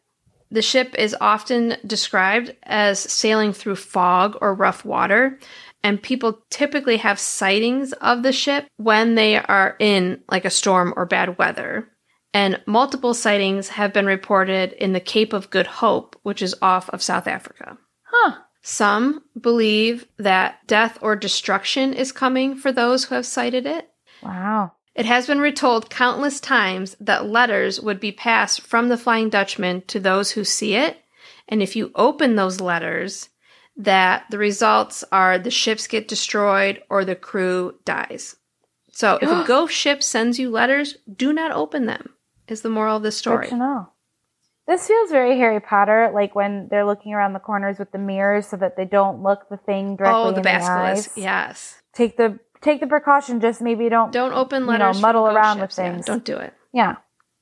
The 0.50 0.62
ship 0.62 0.94
is 0.96 1.14
often 1.20 1.76
described 1.86 2.56
as 2.62 2.98
sailing 2.98 3.52
through 3.52 3.76
fog 3.76 4.38
or 4.40 4.54
rough 4.54 4.84
water, 4.84 5.38
and 5.82 6.02
people 6.02 6.40
typically 6.48 6.96
have 6.98 7.18
sightings 7.18 7.92
of 7.94 8.22
the 8.22 8.32
ship 8.32 8.66
when 8.76 9.14
they 9.14 9.36
are 9.36 9.76
in 9.78 10.22
like 10.30 10.46
a 10.46 10.50
storm 10.50 10.94
or 10.96 11.04
bad 11.04 11.36
weather. 11.36 11.88
And 12.32 12.60
multiple 12.66 13.14
sightings 13.14 13.68
have 13.70 13.92
been 13.92 14.06
reported 14.06 14.72
in 14.72 14.92
the 14.92 15.00
Cape 15.00 15.32
of 15.32 15.50
Good 15.50 15.66
Hope, 15.66 16.16
which 16.22 16.40
is 16.42 16.54
off 16.62 16.88
of 16.90 17.02
South 17.02 17.26
Africa. 17.26 17.76
Some 18.68 19.22
believe 19.40 20.06
that 20.18 20.66
death 20.66 20.98
or 21.00 21.16
destruction 21.16 21.94
is 21.94 22.12
coming 22.12 22.54
for 22.54 22.70
those 22.70 23.04
who 23.04 23.14
have 23.14 23.24
sighted 23.24 23.64
it. 23.64 23.90
Wow. 24.22 24.72
It 24.94 25.06
has 25.06 25.26
been 25.26 25.40
retold 25.40 25.88
countless 25.88 26.38
times 26.38 26.94
that 27.00 27.24
letters 27.24 27.80
would 27.80 27.98
be 27.98 28.12
passed 28.12 28.60
from 28.60 28.88
the 28.88 28.98
Flying 28.98 29.30
Dutchman 29.30 29.84
to 29.86 29.98
those 29.98 30.32
who 30.32 30.44
see 30.44 30.74
it, 30.74 30.98
and 31.48 31.62
if 31.62 31.76
you 31.76 31.90
open 31.94 32.36
those 32.36 32.60
letters, 32.60 33.30
that 33.74 34.26
the 34.30 34.36
results 34.36 35.02
are 35.10 35.38
the 35.38 35.50
ships 35.50 35.86
get 35.86 36.06
destroyed 36.06 36.82
or 36.90 37.06
the 37.06 37.16
crew 37.16 37.76
dies. 37.86 38.36
So 38.92 39.18
if 39.22 39.30
a 39.30 39.44
ghost 39.48 39.72
ship 39.72 40.02
sends 40.02 40.38
you 40.38 40.50
letters, 40.50 40.98
do 41.10 41.32
not 41.32 41.52
open 41.52 41.86
them. 41.86 42.10
Is 42.48 42.60
the 42.60 42.68
moral 42.68 42.98
of 42.98 43.02
the 43.02 43.08
Good 43.08 43.14
story? 43.14 43.48
to 43.48 43.56
know. 43.56 43.92
This 44.68 44.86
feels 44.86 45.10
very 45.10 45.36
Harry 45.38 45.60
Potter, 45.60 46.10
like 46.14 46.34
when 46.34 46.68
they're 46.70 46.84
looking 46.84 47.14
around 47.14 47.32
the 47.32 47.38
corners 47.40 47.78
with 47.78 47.90
the 47.90 47.98
mirrors 47.98 48.46
so 48.46 48.56
that 48.58 48.76
they 48.76 48.84
don't 48.84 49.22
look 49.22 49.48
the 49.48 49.56
thing 49.56 49.96
directly 49.96 50.20
Oh, 50.20 50.30
the 50.30 50.36
in 50.36 50.42
basilisk. 50.42 51.14
the 51.14 51.20
eyes. 51.22 51.24
Yes. 51.24 51.82
Take 51.94 52.16
the 52.18 52.38
take 52.60 52.80
the 52.80 52.86
precaution. 52.86 53.40
Just 53.40 53.60
maybe 53.62 53.88
don't. 53.88 54.12
Don't 54.12 54.32
open 54.34 54.62
You 54.62 54.66
know, 54.66 54.72
letters. 54.72 55.00
muddle 55.00 55.26
around 55.26 55.60
with 55.60 55.70
ships. 55.70 55.78
Yeah, 55.78 55.92
things. 55.94 56.06
don't 56.06 56.24
do 56.24 56.36
it. 56.36 56.52
Yeah. 56.72 56.96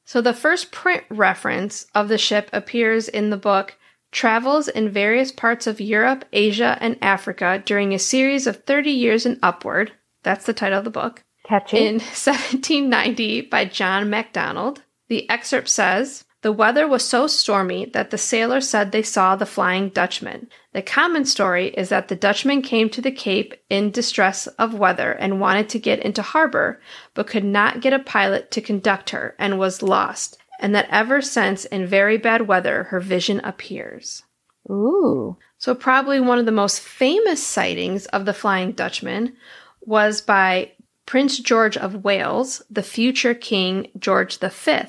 So 0.05 0.21
the 0.21 0.33
first 0.33 0.71
print 0.71 1.03
reference 1.11 1.87
of 1.95 2.09
the 2.09 2.17
ship 2.17 2.49
appears 2.53 3.09
in 3.09 3.31
the 3.31 3.37
book 3.37 3.77
Travels 4.13 4.69
in 4.69 4.89
Various 4.89 5.33
Parts 5.33 5.67
of 5.67 5.81
Europe, 5.81 6.25
Asia, 6.33 6.79
and 6.81 6.97
Africa 7.03 7.61
during 7.67 7.93
a 7.93 7.99
series 7.99 8.47
of 8.47 8.63
30 8.65 8.93
years 8.93 9.27
and 9.27 9.37
upward. 9.43 9.91
That's 10.23 10.47
the 10.47 10.55
title 10.55 10.79
of 10.79 10.85
the 10.85 10.91
book. 10.91 11.25
Catchy. 11.45 11.79
In 11.79 11.95
1790 11.99 13.41
by 13.43 13.65
John 13.65 14.09
MacDonald. 14.09 14.83
The 15.09 15.29
excerpt 15.29 15.69
says 15.69 16.25
The 16.47 16.53
weather 16.53 16.87
was 16.87 17.05
so 17.05 17.27
stormy 17.27 17.87
that 17.87 18.13
the 18.13 18.19
sailors 18.19 18.69
said 18.69 18.93
they 18.93 19.03
saw 19.03 19.35
the 19.35 19.45
Flying 19.45 19.89
Dutchman. 19.89 20.49
The 20.75 20.81
common 20.81 21.25
story 21.25 21.71
is 21.71 21.89
that 21.89 22.07
the 22.07 22.15
Dutchman 22.15 22.63
came 22.63 22.89
to 22.91 23.01
the 23.01 23.11
Cape 23.11 23.55
in 23.69 23.91
distress 23.91 24.47
of 24.47 24.73
weather 24.73 25.11
and 25.11 25.41
wanted 25.41 25.69
to 25.71 25.81
get 25.81 25.99
into 25.99 26.23
harbor, 26.23 26.81
but 27.15 27.27
could 27.27 27.43
not 27.43 27.81
get 27.81 27.93
a 27.93 27.99
pilot 27.99 28.53
to 28.53 28.61
conduct 28.61 29.11
her 29.11 29.35
and 29.41 29.59
was 29.59 29.83
lost, 29.83 30.39
and 30.61 30.73
that 30.73 30.87
ever 30.89 31.21
since 31.21 31.65
in 31.65 31.85
very 31.85 32.17
bad 32.17 32.47
weather 32.47 32.85
her 32.85 33.01
vision 33.01 33.41
appears. 33.41 34.23
Ooh. 34.71 35.37
So, 35.59 35.75
probably 35.75 36.21
one 36.21 36.39
of 36.39 36.47
the 36.47 36.53
most 36.53 36.79
famous 36.79 37.45
sightings 37.45 38.07
of 38.07 38.25
the 38.25 38.33
Flying 38.33 38.71
Dutchman 38.71 39.37
was 39.81 40.21
by 40.21 40.71
Prince 41.07 41.41
George 41.41 41.77
of 41.77 42.05
Wales, 42.05 42.63
the 42.71 42.85
future 42.85 43.35
King 43.35 43.89
George 43.99 44.39
V. 44.39 44.83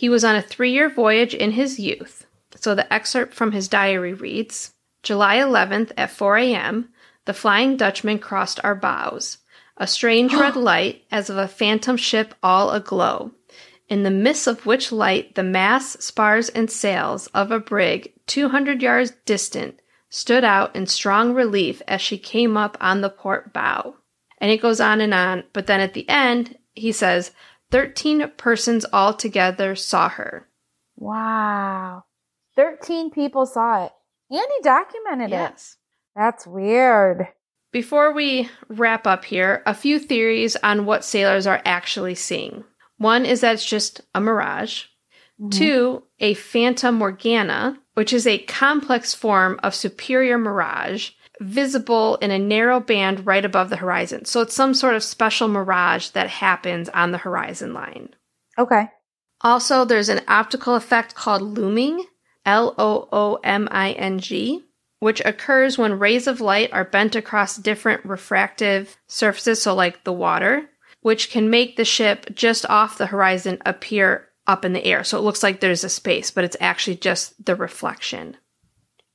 He 0.00 0.08
was 0.08 0.24
on 0.24 0.34
a 0.34 0.40
three 0.40 0.72
year 0.72 0.88
voyage 0.88 1.34
in 1.34 1.50
his 1.50 1.78
youth. 1.78 2.26
So, 2.56 2.74
the 2.74 2.90
excerpt 2.90 3.34
from 3.34 3.52
his 3.52 3.68
diary 3.68 4.14
reads 4.14 4.72
July 5.02 5.36
11th 5.36 5.92
at 5.94 6.08
4 6.08 6.38
a.m., 6.38 6.88
the 7.26 7.34
Flying 7.34 7.76
Dutchman 7.76 8.18
crossed 8.18 8.58
our 8.64 8.74
bows. 8.74 9.36
A 9.76 9.86
strange 9.86 10.32
red 10.32 10.56
light, 10.70 11.04
as 11.10 11.28
of 11.28 11.36
a 11.36 11.46
phantom 11.46 11.98
ship 11.98 12.34
all 12.42 12.70
aglow, 12.70 13.32
in 13.90 14.02
the 14.02 14.10
midst 14.10 14.46
of 14.46 14.64
which 14.64 14.90
light 14.90 15.34
the 15.34 15.42
masts, 15.42 16.06
spars, 16.06 16.48
and 16.48 16.70
sails 16.70 17.26
of 17.34 17.50
a 17.50 17.60
brig 17.60 18.14
200 18.26 18.80
yards 18.80 19.12
distant 19.26 19.82
stood 20.08 20.44
out 20.44 20.74
in 20.74 20.86
strong 20.86 21.34
relief 21.34 21.82
as 21.86 22.00
she 22.00 22.16
came 22.16 22.56
up 22.56 22.78
on 22.80 23.02
the 23.02 23.10
port 23.10 23.52
bow. 23.52 23.96
And 24.38 24.50
it 24.50 24.62
goes 24.62 24.80
on 24.80 25.02
and 25.02 25.12
on, 25.12 25.44
but 25.52 25.66
then 25.66 25.80
at 25.80 25.92
the 25.92 26.08
end, 26.08 26.56
he 26.74 26.90
says, 26.90 27.32
13 27.70 28.32
persons 28.36 28.84
altogether 28.92 29.74
saw 29.74 30.08
her. 30.08 30.48
Wow. 30.96 32.04
Thirteen 32.54 33.10
people 33.10 33.46
saw 33.46 33.86
it, 33.86 33.92
and 34.30 34.40
he 34.40 34.62
documented 34.62 35.28
it. 35.28 35.30
Yes. 35.30 35.76
That's 36.14 36.46
weird. 36.46 37.28
Before 37.72 38.12
we 38.12 38.50
wrap 38.68 39.06
up 39.06 39.24
here, 39.24 39.62
a 39.64 39.74
few 39.74 39.98
theories 39.98 40.56
on 40.56 40.84
what 40.84 41.04
sailors 41.04 41.46
are 41.46 41.62
actually 41.64 42.16
seeing. 42.16 42.64
One 42.98 43.24
is 43.24 43.40
that 43.40 43.54
it's 43.54 43.64
just 43.64 44.02
a 44.14 44.20
mirage. 44.20 44.84
Mm-hmm. 45.40 45.50
Two, 45.50 46.02
a 46.18 46.34
Fata 46.34 46.92
Morgana, 46.92 47.78
which 47.94 48.12
is 48.12 48.26
a 48.26 48.38
complex 48.40 49.14
form 49.14 49.58
of 49.62 49.74
superior 49.74 50.36
mirage 50.36 51.12
visible 51.40 52.16
in 52.16 52.30
a 52.30 52.38
narrow 52.38 52.78
band 52.78 53.26
right 53.26 53.44
above 53.44 53.70
the 53.70 53.76
horizon. 53.76 54.24
So 54.26 54.40
it's 54.42 54.54
some 54.54 54.74
sort 54.74 54.94
of 54.94 55.02
special 55.02 55.48
mirage 55.48 56.10
that 56.10 56.28
happens 56.28 56.88
on 56.90 57.12
the 57.12 57.18
horizon 57.18 57.72
line. 57.72 58.10
Okay. 58.58 58.90
Also, 59.40 59.84
there's 59.84 60.10
an 60.10 60.20
optical 60.28 60.74
effect 60.74 61.14
called 61.14 61.42
looming, 61.42 62.04
L 62.44 62.74
O 62.78 63.08
O 63.10 63.38
M 63.42 63.68
I 63.70 63.92
N 63.92 64.18
G, 64.18 64.64
which 64.98 65.22
occurs 65.24 65.78
when 65.78 65.98
rays 65.98 66.26
of 66.26 66.40
light 66.42 66.72
are 66.72 66.84
bent 66.84 67.16
across 67.16 67.56
different 67.56 68.04
refractive 68.04 68.96
surfaces, 69.08 69.62
so 69.62 69.74
like 69.74 70.04
the 70.04 70.12
water, 70.12 70.68
which 71.00 71.30
can 71.30 71.48
make 71.48 71.76
the 71.76 71.84
ship 71.84 72.34
just 72.34 72.66
off 72.66 72.98
the 72.98 73.06
horizon 73.06 73.58
appear 73.64 74.28
up 74.46 74.64
in 74.64 74.74
the 74.74 74.84
air. 74.84 75.04
So 75.04 75.16
it 75.16 75.22
looks 75.22 75.42
like 75.42 75.60
there's 75.60 75.84
a 75.84 75.88
space, 75.88 76.30
but 76.30 76.44
it's 76.44 76.56
actually 76.60 76.96
just 76.96 77.44
the 77.44 77.56
reflection. 77.56 78.36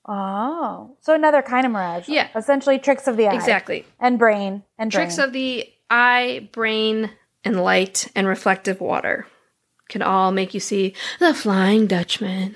Oh, 0.07 0.95
so 1.01 1.15
another 1.15 1.41
kind 1.41 1.65
of 1.65 1.71
mirage. 1.71 2.07
Yeah. 2.07 2.27
Essentially, 2.35 2.77
tricks 2.77 3.07
of 3.07 3.17
the 3.17 3.27
eye. 3.27 3.33
Exactly. 3.35 3.85
And 3.99 4.19
brain 4.19 4.63
and 4.77 4.91
Tricks 4.91 5.17
of 5.17 5.33
the 5.33 5.67
eye, 5.89 6.49
brain, 6.51 7.11
and 7.43 7.63
light 7.63 8.07
and 8.15 8.27
reflective 8.27 8.81
water 8.81 9.27
can 9.89 10.01
all 10.01 10.31
make 10.31 10.53
you 10.53 10.59
see 10.59 10.93
the 11.19 11.33
Flying 11.33 11.87
Dutchman. 11.87 12.55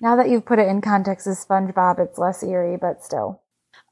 Now 0.00 0.16
that 0.16 0.28
you've 0.28 0.44
put 0.44 0.58
it 0.58 0.68
in 0.68 0.80
context 0.80 1.26
as 1.26 1.44
SpongeBob, 1.44 1.98
it's 1.98 2.18
less 2.18 2.42
eerie, 2.42 2.76
but 2.76 3.02
still. 3.02 3.42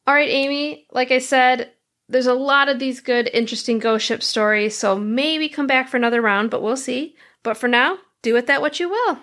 All 0.07 0.15
right, 0.15 0.29
Amy, 0.29 0.87
like 0.93 1.11
I 1.11 1.19
said, 1.19 1.73
there's 2.09 2.27
a 2.27 2.35
lot 2.35 2.69
of 2.69 2.79
these 2.79 3.01
good, 3.01 3.29
interesting 3.33 3.79
ghost 3.79 4.07
ship 4.07 4.23
stories, 4.23 4.77
so 4.77 4.97
maybe 4.97 5.49
come 5.49 5.67
back 5.67 5.89
for 5.89 5.97
another 5.97 6.23
round, 6.23 6.51
but 6.51 6.63
we'll 6.63 6.77
see. 6.77 7.17
But 7.43 7.57
for 7.57 7.67
now, 7.67 7.99
do 8.23 8.35
with 8.35 8.47
that 8.47 8.61
what 8.61 8.79
you 8.79 8.89
will. 8.89 9.19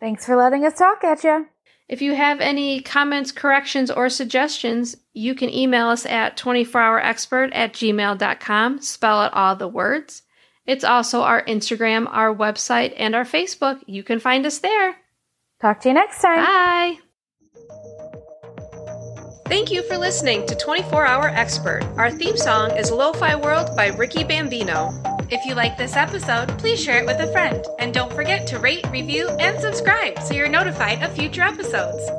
Thanks 0.00 0.26
for 0.26 0.36
letting 0.36 0.64
us 0.64 0.78
talk 0.78 1.02
at 1.02 1.24
you. 1.24 1.48
If 1.88 2.02
you 2.02 2.14
have 2.14 2.40
any 2.40 2.80
comments, 2.82 3.32
corrections, 3.32 3.90
or 3.90 4.10
suggestions, 4.10 4.96
you 5.14 5.34
can 5.34 5.48
email 5.48 5.88
us 5.88 6.04
at 6.04 6.36
24hourexpert 6.36 7.50
at 7.52 7.72
gmail.com. 7.72 8.82
Spell 8.82 9.20
out 9.20 9.32
all 9.32 9.56
the 9.56 9.68
words. 9.68 10.22
It's 10.66 10.84
also 10.84 11.22
our 11.22 11.42
Instagram, 11.46 12.06
our 12.10 12.34
website, 12.34 12.92
and 12.98 13.14
our 13.14 13.24
Facebook. 13.24 13.82
You 13.86 14.02
can 14.02 14.20
find 14.20 14.44
us 14.44 14.58
there. 14.58 14.96
Talk 15.62 15.80
to 15.80 15.88
you 15.88 15.94
next 15.94 16.20
time. 16.20 16.44
Bye. 16.44 17.07
Thank 19.48 19.70
you 19.70 19.82
for 19.82 19.96
listening 19.96 20.46
to 20.46 20.54
24 20.54 21.06
Hour 21.06 21.28
Expert. 21.28 21.82
Our 21.96 22.10
theme 22.10 22.36
song 22.36 22.76
is 22.76 22.90
Lo-Fi 22.90 23.34
World 23.36 23.74
by 23.74 23.86
Ricky 23.86 24.22
Bambino. 24.22 24.92
If 25.30 25.46
you 25.46 25.54
like 25.54 25.78
this 25.78 25.96
episode, 25.96 26.48
please 26.58 26.78
share 26.78 26.98
it 26.98 27.06
with 27.06 27.18
a 27.20 27.32
friend. 27.32 27.64
And 27.78 27.94
don't 27.94 28.12
forget 28.12 28.46
to 28.48 28.58
rate, 28.58 28.86
review, 28.90 29.30
and 29.40 29.58
subscribe 29.58 30.20
so 30.20 30.34
you're 30.34 30.50
notified 30.50 31.02
of 31.02 31.14
future 31.14 31.40
episodes. 31.40 32.10